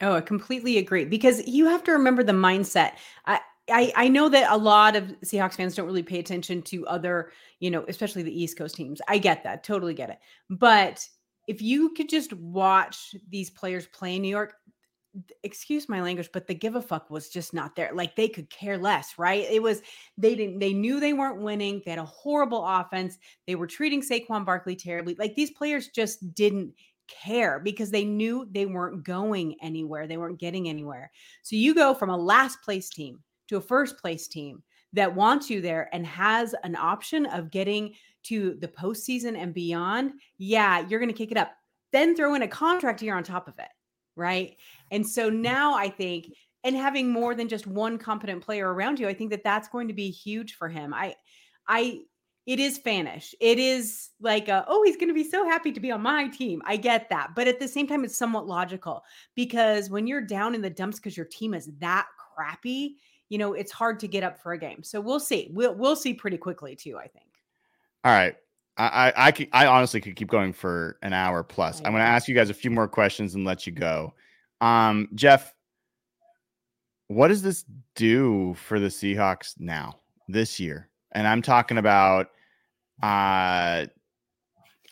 [0.01, 2.93] Oh, I completely agree because you have to remember the mindset.
[3.25, 3.39] I,
[3.69, 7.31] I, I know that a lot of Seahawks fans don't really pay attention to other,
[7.59, 9.01] you know, especially the East Coast teams.
[9.07, 10.17] I get that, totally get it.
[10.49, 11.07] But
[11.47, 14.55] if you could just watch these players play in New York,
[15.43, 17.91] excuse my language, but the give a fuck was just not there.
[17.93, 19.45] Like they could care less, right?
[19.49, 19.81] It was
[20.17, 21.81] they didn't they knew they weren't winning.
[21.85, 23.17] They had a horrible offense.
[23.45, 25.15] They were treating Saquon Barkley terribly.
[25.19, 26.73] Like these players just didn't
[27.07, 30.07] care because they knew they weren't going anywhere.
[30.07, 31.11] They weren't getting anywhere.
[31.41, 35.49] So you go from a last place team to a first place team that wants
[35.49, 37.93] you there and has an option of getting
[38.23, 41.51] to the postseason and beyond, yeah, you're going to kick it up.
[41.91, 43.69] Then throw in a contract year on top of it.
[44.15, 44.55] Right.
[44.91, 46.31] And so now I think,
[46.63, 49.87] and having more than just one competent player around you, I think that that's going
[49.87, 50.93] to be huge for him.
[50.93, 51.15] I,
[51.67, 52.01] I,
[52.45, 53.33] it is fanish.
[53.39, 56.27] It is like, a, oh, he's going to be so happy to be on my
[56.27, 56.61] team.
[56.65, 57.35] I get that.
[57.35, 59.03] But at the same time, it's somewhat logical
[59.35, 62.97] because when you're down in the dumps because your team is that crappy,
[63.29, 64.83] you know, it's hard to get up for a game.
[64.83, 65.49] So we'll see.
[65.53, 67.29] We'll, we'll see pretty quickly, too, I think.
[68.03, 68.35] All right.
[68.75, 71.77] I, I, I, could, I honestly could keep going for an hour plus.
[71.79, 74.13] I'm going to ask you guys a few more questions and let you go.
[74.59, 75.53] Um, Jeff,
[77.07, 77.65] what does this
[77.95, 80.89] do for the Seahawks now this year?
[81.13, 82.29] And I'm talking about
[83.01, 83.85] uh,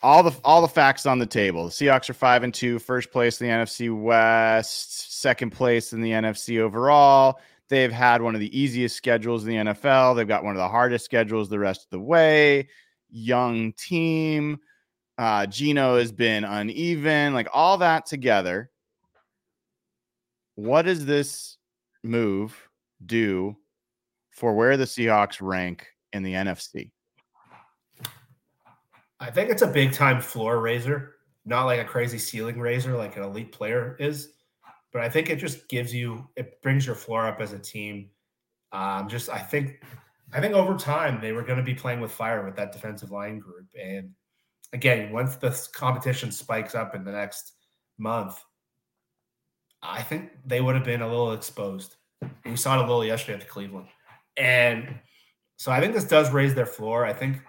[0.01, 1.65] all the all the facts on the table.
[1.65, 6.01] The Seahawks are five and two, first place in the NFC West, second place in
[6.01, 7.39] the NFC overall.
[7.69, 10.15] They've had one of the easiest schedules in the NFL.
[10.15, 12.67] They've got one of the hardest schedules the rest of the way
[13.11, 14.59] young team.
[15.17, 18.71] Uh, Geno has been uneven, like all that together.
[20.55, 21.57] What does this
[22.03, 22.69] move
[23.05, 23.55] do
[24.31, 26.91] for where the Seahawks rank in the NFC?
[29.19, 33.17] I think it's a big time floor raiser, not like a crazy ceiling raiser like
[33.17, 34.33] an elite player is,
[34.91, 38.09] but I think it just gives you, it brings your floor up as a team.
[38.71, 39.81] Um, just, I think
[40.33, 43.11] I think over time they were going to be playing with fire with that defensive
[43.11, 43.67] line group.
[43.79, 44.11] And
[44.71, 47.53] again, once the competition spikes up in the next
[47.97, 48.41] month,
[49.81, 51.95] I think they would have been a little exposed.
[52.45, 53.87] We saw it a little yesterday at the Cleveland.
[54.37, 54.99] And
[55.61, 57.05] so I think this does raise their floor.
[57.05, 57.39] I think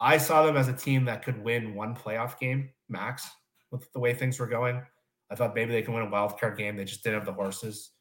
[0.00, 3.24] I saw them as a team that could win one playoff game max
[3.70, 4.82] with the way things were going.
[5.30, 6.76] I thought maybe they could win a wild card game.
[6.76, 7.92] They just didn't have the horses.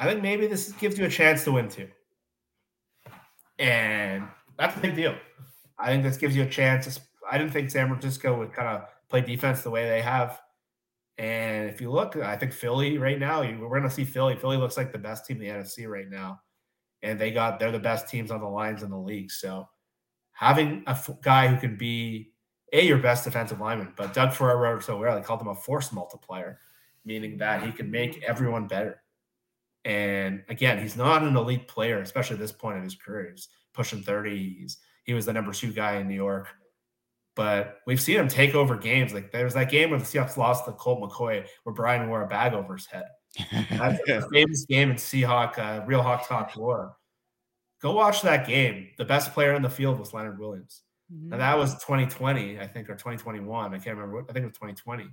[0.00, 1.86] I think maybe this gives you a chance to win too.
[3.60, 4.26] And
[4.58, 5.14] that's a big deal.
[5.78, 6.98] I think this gives you a chance.
[7.30, 10.40] I didn't think San Francisco would kind of play defense the way they have.
[11.16, 14.34] And if you look, I think Philly right now, we're going to see Philly.
[14.34, 16.40] Philly looks like the best team in the NFC right now.
[17.06, 19.30] And they got, they're the best teams on the lines in the league.
[19.30, 19.68] So
[20.32, 22.32] having a f- guy who can be
[22.72, 25.92] a your best defensive lineman, but Doug Ferraro so well, they called him a force
[25.92, 26.58] multiplier,
[27.04, 29.02] meaning that he can make everyone better.
[29.84, 33.30] And again, he's not an elite player, especially at this point in his career.
[33.30, 34.56] He's pushing 30.
[34.60, 36.48] He's, he was the number two guy in New York.
[37.36, 39.14] But we've seen him take over games.
[39.14, 42.22] Like there was that game where the Seahawks lost to Colt McCoy where Brian wore
[42.22, 43.04] a bag over his head.
[43.70, 46.96] That's a famous game in Seahawk, uh, Real Hawk Talk War.
[47.82, 48.88] Go watch that game.
[48.98, 50.82] The best player in the field was Leonard Williams.
[51.12, 51.32] Mm-hmm.
[51.32, 53.74] And that was 2020, I think, or 2021.
[53.74, 54.24] I can't remember.
[54.28, 55.06] I think it was 2020.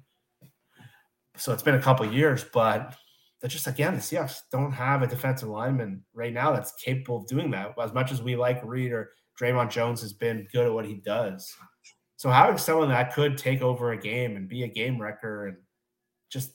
[1.35, 2.95] So it's been a couple years, but
[3.41, 7.27] that just again the Seahawks don't have a defensive lineman right now that's capable of
[7.27, 7.73] doing that.
[7.81, 10.95] As much as we like Reed or Dre'Mont Jones has been good at what he
[10.95, 11.53] does.
[12.15, 15.57] So having someone that could take over a game and be a game wrecker and
[16.29, 16.53] just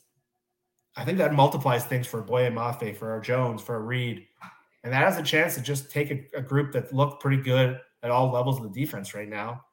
[0.99, 4.27] I think that multiplies things for Boye Mafe, for our Jones, for Reed.
[4.83, 7.79] And that has a chance to just take a, a group that looked pretty good
[8.03, 9.63] at all levels of the defense right now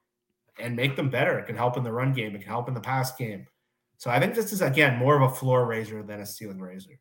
[0.60, 1.36] and make them better.
[1.36, 3.44] It can help in the run game, it can help in the pass game.
[3.98, 6.96] So I think this is again more of a floor raiser than a ceiling raiser.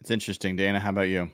[0.00, 0.78] It's interesting, Dayna.
[0.78, 1.30] How about you?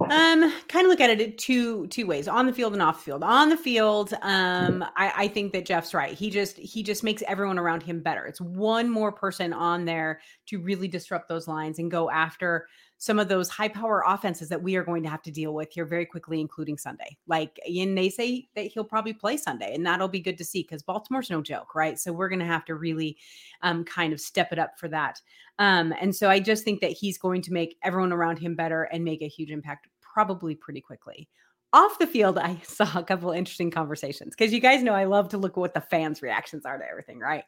[0.00, 3.04] Um, kind of look at it two two ways: on the field and off the
[3.04, 3.22] field.
[3.22, 6.14] On the field, um, I, I think that Jeff's right.
[6.14, 8.24] He just he just makes everyone around him better.
[8.24, 12.66] It's one more person on there to really disrupt those lines and go after
[13.02, 15.72] some of those high power offenses that we are going to have to deal with
[15.72, 17.16] here very quickly, including Sunday.
[17.26, 20.62] Like, and they say that he'll probably play Sunday, and that'll be good to see
[20.62, 21.98] because Baltimore's no joke, right?
[21.98, 23.16] So we're going to have to really
[23.62, 25.20] um, kind of step it up for that.
[25.58, 28.84] Um, and so I just think that he's going to make everyone around him better
[28.84, 31.28] and make a huge impact probably pretty quickly.
[31.72, 35.28] Off the field, I saw a couple interesting conversations because you guys know I love
[35.30, 37.42] to look at what the fans' reactions are to everything, right?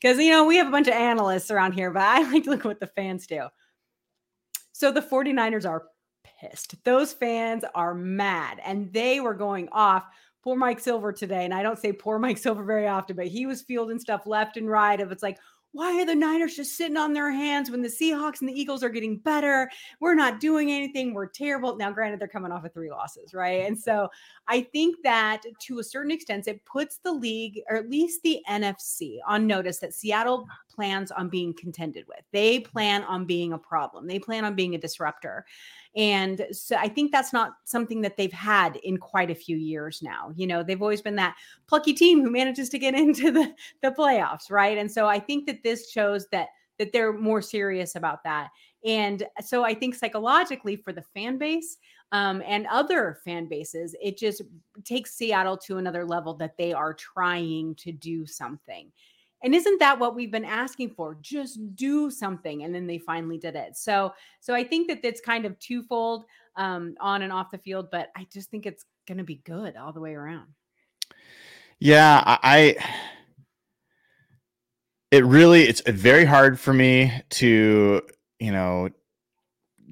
[0.00, 2.50] Because, you know, we have a bunch of analysts around here, but I like to
[2.50, 3.48] look at what the fans do.
[4.74, 5.84] So the 49ers are
[6.40, 6.82] pissed.
[6.82, 10.04] Those fans are mad and they were going off.
[10.42, 11.44] Poor Mike Silver today.
[11.44, 14.56] And I don't say poor Mike Silver very often, but he was fielding stuff left
[14.56, 15.38] and right of it's like,
[15.74, 18.84] why are the Niners just sitting on their hands when the Seahawks and the Eagles
[18.84, 19.68] are getting better?
[19.98, 21.12] We're not doing anything.
[21.12, 21.76] We're terrible.
[21.76, 23.66] Now, granted, they're coming off of three losses, right?
[23.66, 24.08] And so
[24.46, 28.40] I think that to a certain extent, it puts the league, or at least the
[28.48, 32.22] NFC, on notice that Seattle plans on being contended with.
[32.30, 35.44] They plan on being a problem, they plan on being a disruptor.
[35.96, 40.00] And so I think that's not something that they've had in quite a few years
[40.02, 40.32] now.
[40.34, 41.36] You know, they've always been that
[41.68, 44.76] plucky team who manages to get into the, the playoffs, right?
[44.76, 48.48] And so I think that this shows that that they're more serious about that.
[48.84, 51.78] And so I think psychologically for the fan base
[52.12, 54.42] um, and other fan bases, it just
[54.84, 58.90] takes Seattle to another level that they are trying to do something.
[59.44, 61.18] And isn't that what we've been asking for?
[61.20, 62.64] Just do something.
[62.64, 63.76] And then they finally did it.
[63.76, 66.24] So, so I think that it's kind of twofold
[66.56, 69.76] um, on and off the field, but I just think it's going to be good
[69.76, 70.46] all the way around.
[71.78, 72.76] Yeah, I,
[75.10, 78.02] it really it's very hard for me to,
[78.38, 78.88] you know,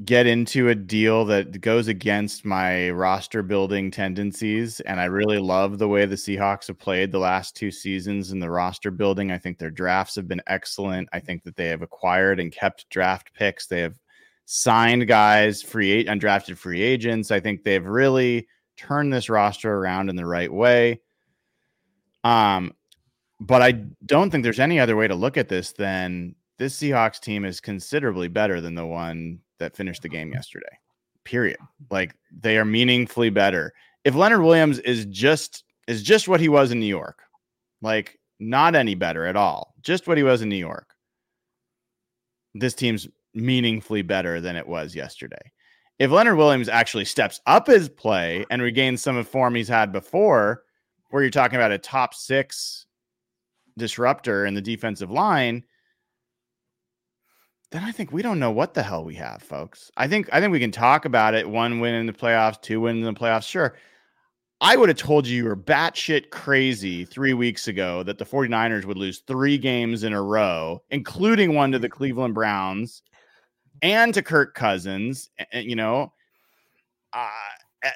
[0.05, 4.81] get into a deal that goes against my roster building tendencies.
[4.81, 8.39] And I really love the way the Seahawks have played the last two seasons in
[8.39, 9.31] the roster building.
[9.31, 11.09] I think their drafts have been excellent.
[11.13, 13.67] I think that they have acquired and kept draft picks.
[13.67, 13.99] They have
[14.47, 17.31] signed guys, free undrafted free agents.
[17.31, 21.01] I think they've really turned this roster around in the right way.
[22.25, 22.73] Um,
[23.41, 23.73] but I
[24.07, 27.61] don't think there's any other way to look at this than this Seahawks team is
[27.61, 30.79] considerably better than the one that finished the game yesterday.
[31.25, 31.59] Period.
[31.91, 33.73] Like they are meaningfully better.
[34.05, 37.23] If Leonard Williams is just is just what he was in New York,
[37.81, 40.95] like not any better at all, just what he was in New York.
[42.55, 45.51] This team's meaningfully better than it was yesterday.
[45.99, 49.93] If Leonard Williams actually steps up his play and regains some of form he's had
[49.93, 50.65] before,
[51.11, 52.87] where you're talking about a top six
[53.79, 55.65] disruptor in the defensive line,
[57.73, 59.91] then I think we don't know what the hell we have, folks.
[59.97, 61.49] I think I think we can talk about it.
[61.49, 63.49] One win in the playoffs, two wins in the playoffs.
[63.49, 63.75] Sure.
[64.61, 68.85] I would have told you you were batshit crazy three weeks ago that the 49ers
[68.85, 73.03] would lose three games in a row, including one to the Cleveland Browns
[73.81, 75.31] and to Kirk Cousins.
[75.53, 76.13] You know,
[77.13, 77.29] uh,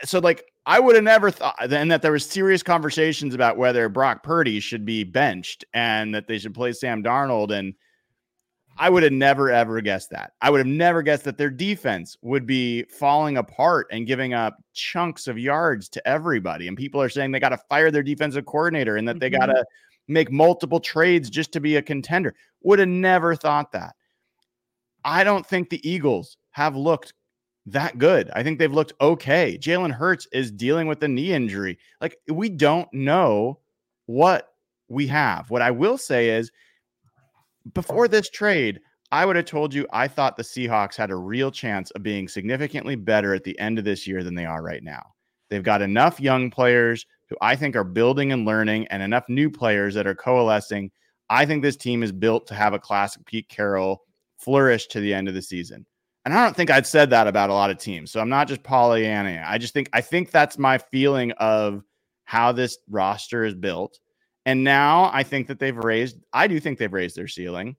[0.04, 3.88] so like I would have never thought, and that there was serious conversations about whether
[3.88, 7.74] Brock Purdy should be benched and that they should play Sam Darnold and
[8.78, 10.32] I would have never ever guessed that.
[10.40, 14.62] I would have never guessed that their defense would be falling apart and giving up
[14.74, 16.68] chunks of yards to everybody.
[16.68, 19.46] And people are saying they got to fire their defensive coordinator and that they got
[19.46, 20.12] to mm-hmm.
[20.12, 22.34] make multiple trades just to be a contender.
[22.62, 23.94] Would have never thought that.
[25.04, 27.14] I don't think the Eagles have looked
[27.66, 28.30] that good.
[28.34, 29.58] I think they've looked okay.
[29.60, 31.78] Jalen Hurts is dealing with a knee injury.
[32.00, 33.60] Like we don't know
[34.06, 34.48] what
[34.88, 35.50] we have.
[35.50, 36.50] What I will say is
[37.74, 38.80] before this trade,
[39.12, 42.28] I would have told you I thought the Seahawks had a real chance of being
[42.28, 45.14] significantly better at the end of this year than they are right now.
[45.48, 49.50] They've got enough young players who I think are building and learning, and enough new
[49.50, 50.90] players that are coalescing.
[51.28, 54.02] I think this team is built to have a classic Pete Carroll
[54.38, 55.86] flourish to the end of the season.
[56.24, 58.10] And I don't think I'd said that about a lot of teams.
[58.10, 59.44] So I'm not just Pollyanna.
[59.46, 61.82] I just think I think that's my feeling of
[62.24, 63.98] how this roster is built.
[64.46, 67.76] And now I think that they've raised, I do think they've raised their ceiling.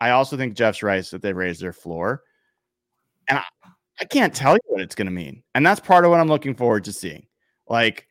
[0.00, 2.22] I also think Jeff's right that they've raised their floor.
[3.28, 3.44] And I,
[4.00, 5.42] I can't tell you what it's going to mean.
[5.54, 7.26] And that's part of what I'm looking forward to seeing.
[7.68, 8.08] Like,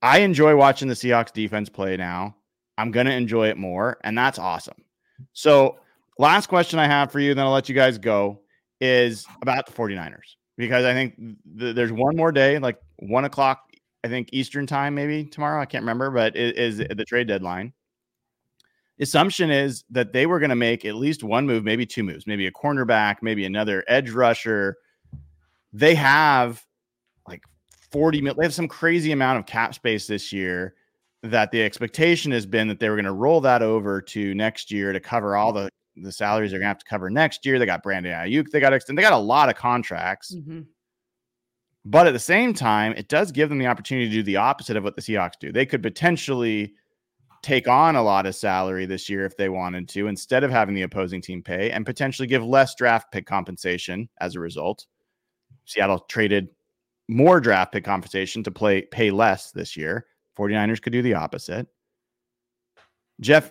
[0.00, 2.36] I enjoy watching the Seahawks defense play now.
[2.78, 3.98] I'm going to enjoy it more.
[4.02, 4.82] And that's awesome.
[5.34, 5.78] So,
[6.18, 8.40] last question I have for you, then I'll let you guys go,
[8.80, 10.36] is about the 49ers.
[10.56, 11.16] Because I think
[11.58, 13.71] th- there's one more day, like one o'clock
[14.04, 15.60] I think Eastern time, maybe tomorrow.
[15.60, 17.72] I can't remember, but it is the trade deadline.
[19.00, 22.26] Assumption is that they were going to make at least one move, maybe two moves,
[22.26, 24.76] maybe a cornerback, maybe another edge rusher.
[25.72, 26.62] they have
[27.26, 27.42] like
[27.90, 28.34] 40 mil.
[28.34, 30.74] They have some crazy amount of cap space this year
[31.22, 34.70] that the expectation has been that they were going to roll that over to next
[34.70, 37.58] year to cover all the the salaries they're going to have to cover next year.
[37.58, 38.50] They got Brandon Aiyuk.
[38.50, 38.96] They got extend.
[38.96, 40.34] They got a lot of contracts.
[40.34, 40.66] Mhm.
[41.84, 44.76] But at the same time, it does give them the opportunity to do the opposite
[44.76, 45.50] of what the Seahawks do.
[45.50, 46.74] They could potentially
[47.42, 50.76] take on a lot of salary this year if they wanted to, instead of having
[50.76, 54.86] the opposing team pay, and potentially give less draft pick compensation as a result.
[55.64, 56.48] Seattle traded
[57.08, 60.06] more draft pick compensation to play pay less this year.
[60.38, 61.66] 49ers could do the opposite.
[63.20, 63.50] Jeff,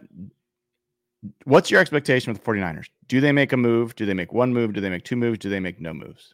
[1.43, 2.88] what's your expectation with the 49ers?
[3.07, 3.95] Do they make a move?
[3.95, 4.73] Do they make one move?
[4.73, 5.39] Do they make two moves?
[5.39, 6.34] Do they make no moves?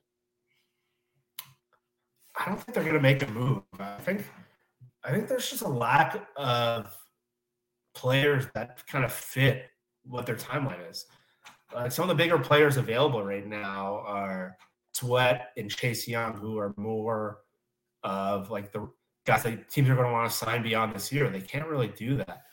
[2.38, 3.64] I don't think they're going to make a move.
[3.80, 4.26] I think
[5.04, 6.96] I think there's just a lack of
[7.96, 9.70] players that kind of fit
[10.04, 11.06] what their timeline is.
[11.74, 14.58] Like some of the bigger players available right now are
[14.94, 17.40] Sweat and Chase Young, who are more
[18.04, 18.90] of like the
[19.26, 21.30] guys that teams are going to want to sign beyond this year.
[21.30, 22.44] They can't really do that,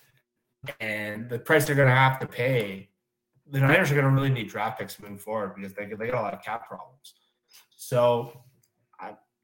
[0.81, 2.89] and the price they're going to have to pay,
[3.51, 6.21] the Niners are going to really need draft picks moving forward because they they got
[6.21, 7.15] a lot of cap problems.
[7.77, 8.45] So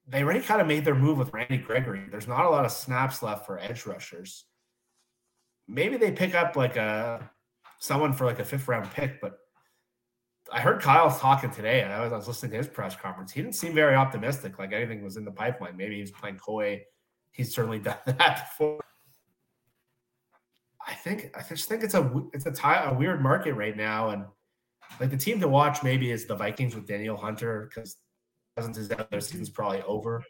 [0.08, 2.04] they already kind of made their move with Randy Gregory.
[2.10, 4.44] There's not a lot of snaps left for edge rushers.
[5.68, 7.30] Maybe they pick up like a
[7.78, 9.38] someone for like a fifth round pick, but
[10.52, 11.82] I heard Kyle talking today.
[11.82, 13.30] I was, I was listening to his press conference.
[13.32, 15.76] He didn't seem very optimistic, like anything was in the pipeline.
[15.76, 16.82] Maybe he was playing coy.
[17.30, 18.80] He's certainly done that before.
[20.86, 24.10] I think I just think it's a it's a, tie, a weird market right now,
[24.10, 24.24] and
[24.98, 27.96] like the team to watch maybe is the Vikings with Danielle Hunter because
[28.60, 29.10] Cousins is out.
[29.10, 30.22] Their season's probably over,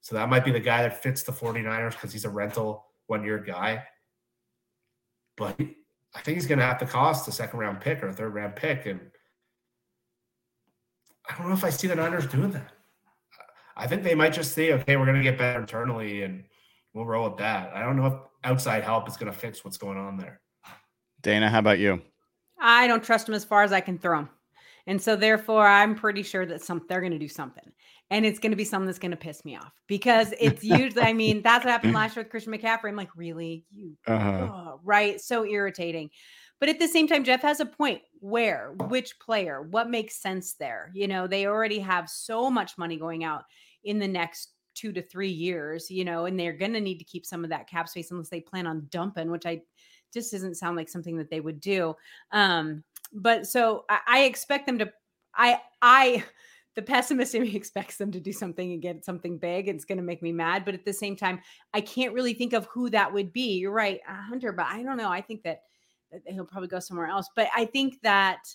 [0.00, 3.22] so that might be the guy that fits the 49ers because he's a rental one
[3.22, 3.84] year guy.
[5.36, 8.12] But I think he's going to have to cost a second round pick or a
[8.12, 9.00] third round pick, and
[11.28, 12.72] I don't know if I see the Niners doing that.
[13.76, 16.44] I think they might just say, okay, we're going to get better internally and
[16.94, 17.74] we'll roll with that.
[17.74, 20.40] I don't know if outside help is going to fix what's going on there.
[21.22, 22.00] Dayna, how about you?
[22.58, 24.30] I don't trust them as far as I can throw them.
[24.86, 27.70] And so therefore I'm pretty sure that some they're going to do something.
[28.10, 31.02] And it's going to be something that's going to piss me off because it's usually
[31.02, 32.88] I mean that's what happened last year with Christian McCaffrey.
[32.88, 33.64] I'm like, "Really?
[33.70, 34.48] You Uh-huh.
[34.52, 35.20] oh, right?
[35.20, 36.10] So irritating."
[36.60, 38.02] But at the same time Jeff has a point.
[38.20, 38.74] Where?
[38.88, 39.62] Which player?
[39.62, 40.92] What makes sense there?
[40.94, 43.44] You know, they already have so much money going out
[43.82, 47.04] in the next 2 to 3 years, you know, and they're going to need to
[47.04, 49.62] keep some of that cap space unless they plan on dumping, which I
[50.14, 51.94] just doesn't sound like something that they would do.
[52.30, 54.92] Um, but so I, I expect them to.
[55.34, 56.24] I I
[56.76, 59.66] the pessimist in me expects them to do something and get something big.
[59.68, 61.40] It's going to make me mad, but at the same time,
[61.74, 63.58] I can't really think of who that would be.
[63.58, 65.10] You're right, Hunter, but I don't know.
[65.10, 65.62] I think that,
[66.12, 67.28] that he'll probably go somewhere else.
[67.34, 68.46] But I think that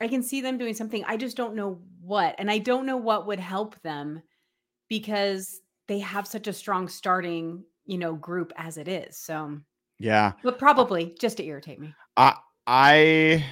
[0.00, 1.04] I can see them doing something.
[1.04, 4.22] I just don't know what, and I don't know what would help them
[4.88, 9.18] because they have such a strong starting, you know, group as it is.
[9.18, 9.60] So,
[9.98, 10.32] Yeah.
[10.42, 11.94] but probably just to irritate me.
[12.16, 12.36] I
[12.66, 13.44] I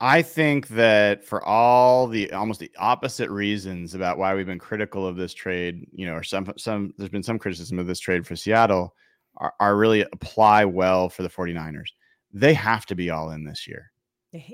[0.00, 5.06] I think that for all the almost the opposite reasons about why we've been critical
[5.06, 8.26] of this trade, you know, or some some there's been some criticism of this trade
[8.26, 8.94] for Seattle
[9.38, 11.88] are, are really apply well for the 49ers.
[12.32, 13.90] They have to be all in this year.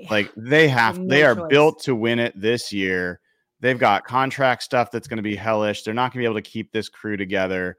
[0.09, 1.49] Like they have no they are choice.
[1.49, 3.19] built to win it this year.
[3.59, 5.83] They've got contract stuff that's going to be hellish.
[5.83, 7.77] They're not going to be able to keep this crew together.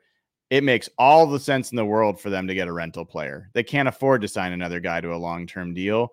[0.51, 3.49] It makes all the sense in the world for them to get a rental player.
[3.55, 6.11] They can't afford to sign another guy to a long-term deal.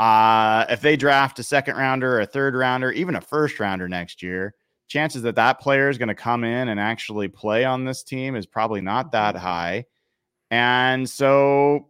[0.00, 3.86] Uh, if they draft a second rounder, or a third rounder, even a first rounder
[3.86, 4.54] next year,
[4.88, 8.34] chances that that player is going to come in and actually play on this team
[8.34, 9.84] is probably not that high.
[10.50, 11.88] And so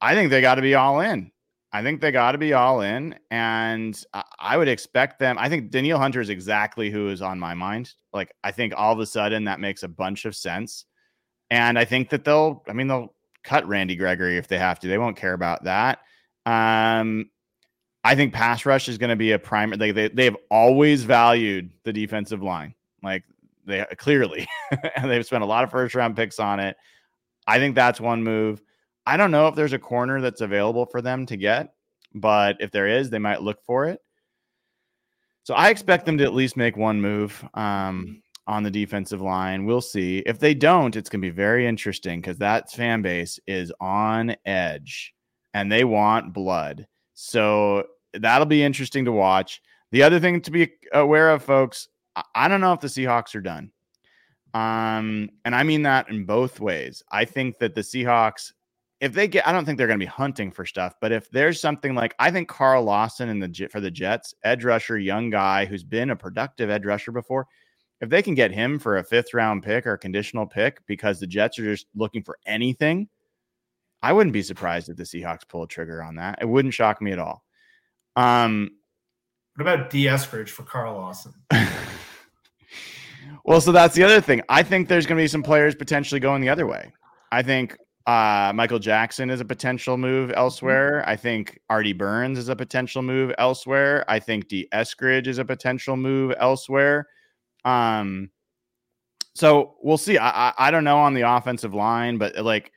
[0.00, 1.30] I think they got to be all in.
[1.70, 3.14] I think they got to be all in.
[3.30, 5.36] And I, I would expect them.
[5.38, 7.92] I think Danielle Hunter is exactly who is on my mind.
[8.14, 10.86] Like, I think all of a sudden that makes a bunch of sense.
[11.50, 14.88] And I think that they'll, I mean, they'll cut Randy Gregory if they have to.
[14.88, 15.98] They won't care about that.
[16.46, 17.30] Um,
[18.04, 19.78] I think pass rush is going to be a primary.
[19.78, 23.24] They, they they've always valued the defensive line, like
[23.66, 24.46] they clearly,
[24.96, 26.76] and they've spent a lot of first round picks on it.
[27.46, 28.62] I think that's one move.
[29.06, 31.74] I don't know if there's a corner that's available for them to get,
[32.14, 34.00] but if there is, they might look for it.
[35.42, 39.66] So I expect them to at least make one move um, on the defensive line.
[39.66, 40.22] We'll see.
[40.24, 44.36] If they don't, it's going to be very interesting because that fan base is on
[44.46, 45.14] edge
[45.54, 46.86] and they want blood.
[47.14, 49.62] So that'll be interesting to watch.
[49.92, 51.88] The other thing to be aware of, folks,
[52.34, 53.70] I- don't know if the Seahawks are done.
[54.52, 57.02] Um, and I mean that in both ways.
[57.10, 58.52] I think that the Seahawks
[59.00, 61.28] if they get, I don't think they're going to be hunting for stuff, but if
[61.30, 65.28] there's something like, I think Carl Lawson in the for the Jets, edge rusher, young
[65.28, 67.46] guy who's been a productive edge rusher before,
[68.00, 71.26] if they can get him for a fifth round pick or conditional pick because the
[71.26, 73.08] Jets are just looking for anything,
[74.04, 76.40] I wouldn't be surprised if the Seahawks pull a trigger on that.
[76.42, 77.42] It wouldn't shock me at all.
[78.16, 78.72] Um,
[79.56, 81.32] what about Dee Eskridge for Carl Lawson?
[83.46, 84.42] well, so that's the other thing.
[84.50, 86.92] I think there's going to be some players potentially going the other way.
[87.32, 91.02] I think uh, Michael Jackson is a potential move elsewhere.
[91.08, 94.04] I think Artie Burns is a potential move elsewhere.
[94.06, 97.06] I think Dee Eskridge is a potential move elsewhere.
[97.64, 98.28] Um,
[99.34, 100.18] so we'll see.
[100.18, 102.70] I, I, I don't know on the offensive line, but like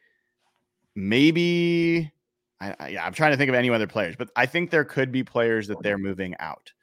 [0.97, 2.11] maybe
[2.59, 4.83] I, I, yeah, I'm trying to think of any other players, but I think there
[4.83, 6.73] could be players that they're moving out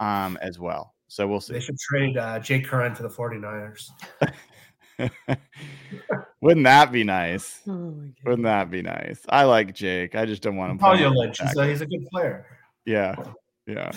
[0.00, 0.94] um, as well.
[1.08, 1.52] So we'll see.
[1.54, 3.90] They should trade uh, Jake Curhan to the 49ers.
[6.40, 7.60] Wouldn't that be nice?
[7.68, 7.94] Oh
[8.24, 9.20] Wouldn't that be nice?
[9.28, 10.14] I like Jake.
[10.14, 11.12] I just don't want him.
[11.12, 11.40] Lynch.
[11.40, 12.46] He's a, he's a good player.
[12.86, 13.16] Yeah,
[13.66, 13.90] yeah.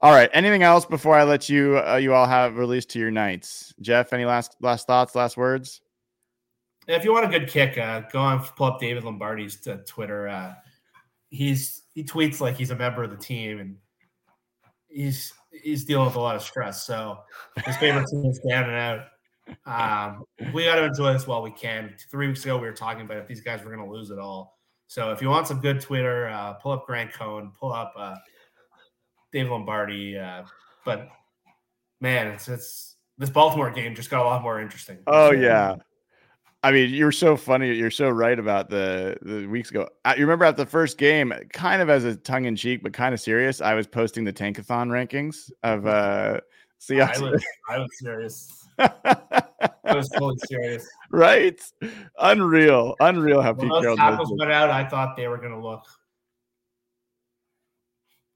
[0.00, 0.28] All right.
[0.32, 3.72] Anything else before I let you uh, you all have released to your nights?
[3.80, 5.80] Jeff, any last last thoughts, last words?
[6.88, 10.28] If you want a good kick, uh, go on pull up David Lombardi's t- Twitter.
[10.28, 10.54] Uh,
[11.30, 13.76] he's he tweets like he's a member of the team and
[14.88, 16.86] he's he's dealing with a lot of stress.
[16.86, 17.18] So
[17.64, 19.06] his favorite team is down and out.
[19.64, 21.94] Um, we got to enjoy this while we can.
[22.10, 24.18] Three weeks ago, we were talking about if these guys were going to lose it
[24.18, 24.58] all.
[24.88, 28.16] So if you want some good Twitter, uh, pull up Grant Cohn, pull up uh,
[29.32, 30.18] Dave Lombardi.
[30.18, 30.44] Uh,
[30.84, 31.08] but
[32.00, 34.98] man, it's it's this Baltimore game just got a lot more interesting.
[35.06, 35.76] Oh yeah.
[36.62, 37.74] I mean, you're so funny.
[37.74, 39.88] You're so right about the the weeks ago.
[40.04, 42.92] I, you remember at the first game, kind of as a tongue in cheek, but
[42.92, 43.60] kind of serious.
[43.60, 46.40] I was posting the Tankathon rankings of uh
[46.80, 47.16] Seahawks.
[47.16, 48.68] I was, I was serious.
[48.78, 50.88] I was totally serious.
[51.10, 51.60] Right?
[52.18, 52.94] Unreal.
[53.00, 55.84] Unreal how when those tackles went out, I thought they were going to look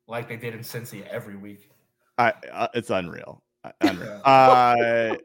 [0.06, 1.70] like they did in Cincy every week.
[2.18, 3.42] I, uh, it's unreal.
[3.64, 4.20] Uh, unreal.
[4.24, 5.16] uh,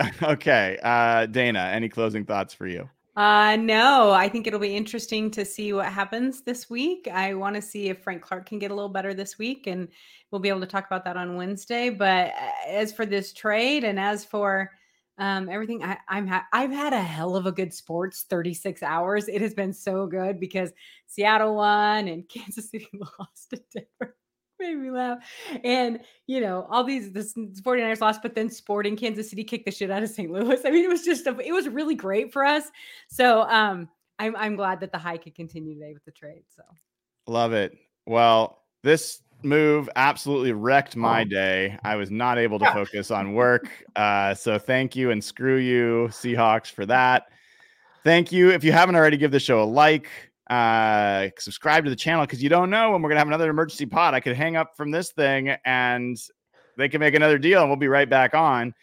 [0.22, 0.78] okay.
[0.82, 2.88] Uh, Dayna, any closing thoughts for you?
[3.16, 7.08] Uh, no, I think it'll be interesting to see what happens this week.
[7.12, 9.88] I want to see if Frank Clark can get a little better this week, and
[10.30, 11.90] we'll be able to talk about that on Wednesday.
[11.90, 14.68] But uh, as for this trade and as for
[15.18, 19.28] um, everything, I, I'm ha- I've had a hell of a good sports 36 hours.
[19.28, 20.72] It has been so good because
[21.06, 24.16] Seattle won and Kansas City lost to Denver
[24.64, 25.18] made me laugh.
[25.62, 27.20] And you know, all these the
[27.62, 30.30] 49ers lost, but then Sporting Kansas City kicked the shit out of St.
[30.30, 30.60] Louis.
[30.64, 32.64] I mean, it was just a, it was really great for us.
[33.08, 33.88] So um
[34.18, 36.44] I'm I'm glad that the high could continue today with the trade.
[36.48, 36.62] So
[37.26, 37.76] love it.
[38.06, 41.24] Well, this move absolutely wrecked my oh.
[41.24, 41.78] day.
[41.84, 43.68] I was not able to focus on work.
[43.94, 47.26] Uh, so thank you and screw you, Seahawks, for that.
[48.02, 48.50] Thank you.
[48.50, 50.08] If you haven't already, give the show a like
[50.50, 53.86] uh subscribe to the channel because you don't know when we're gonna have another emergency
[53.86, 54.12] pod.
[54.12, 56.18] I could hang up from this thing and
[56.76, 58.74] they can make another deal and we'll be right back on.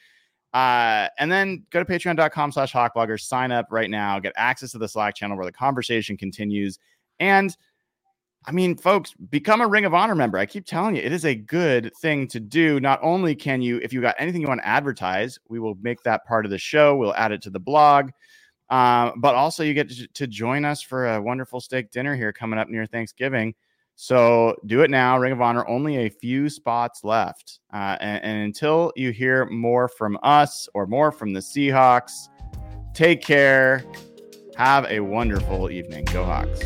[0.53, 4.79] Uh and then go to patreon.com slash hawkblogger sign up right now get access to
[4.79, 6.79] the slack channel where the conversation continues.
[7.19, 7.55] And
[8.47, 10.39] i mean folks become a ring of honor member.
[10.39, 12.79] I keep telling you it is a good thing to do.
[12.79, 16.01] Not only can you if you got anything you want to advertise we will make
[16.03, 16.95] that part of the show.
[16.95, 18.09] We'll add it to the blog
[18.71, 22.57] um, but also, you get to, join us for a wonderful steak dinner here coming
[22.57, 23.53] up near Thanksgiving.
[23.97, 25.19] So do it now.
[25.19, 27.59] Ring of Honor, only a few spots left.
[27.73, 32.29] Uh, and, and, until you hear more from us or more from the Seahawks,
[32.93, 33.83] take care.
[34.55, 36.05] Have a wonderful evening.
[36.05, 36.61] Go Hawks.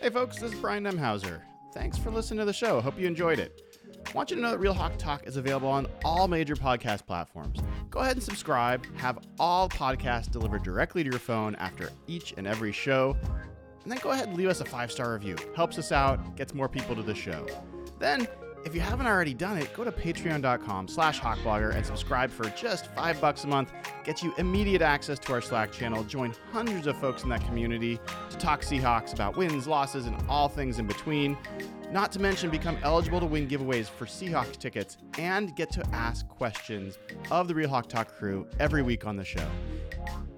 [0.00, 1.42] Hey, folks, this is Brian Nemhauser.
[1.72, 2.80] Thanks for listening to the show.
[2.80, 3.71] Hope you enjoyed it.
[4.14, 7.60] Want you to know that Real Hawk Talk is available on all major podcast platforms.
[7.90, 12.46] Go ahead and subscribe, have all podcasts delivered directly to your phone after each and
[12.46, 13.16] every show,
[13.82, 15.36] and then go ahead and leave us a five star review.
[15.56, 17.46] Helps us out, gets more people to the show.
[17.98, 18.28] Then,
[18.64, 22.86] if you haven't already done it, go to patreon.com slash hawkblogger and subscribe for just
[22.94, 23.72] five bucks a month.
[24.04, 26.04] Get you immediate access to our Slack channel.
[26.04, 27.98] Join hundreds of folks in that community
[28.30, 31.36] to talk Seahawks about wins, losses, and all things in between.
[31.92, 36.26] Not to mention, become eligible to win giveaways for Seahawks tickets and get to ask
[36.26, 36.98] questions
[37.30, 39.46] of the Real Hawk Talk crew every week on the show.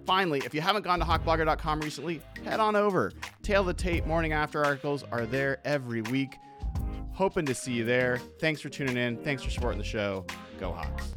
[0.05, 3.13] Finally, if you haven't gone to hawkblogger.com recently, head on over.
[3.43, 6.39] Tail the Tape morning after articles are there every week.
[7.13, 8.19] Hoping to see you there.
[8.41, 9.17] Thanks for tuning in.
[9.19, 10.27] Thanks for supporting the show.
[10.59, 11.15] Go Hawks.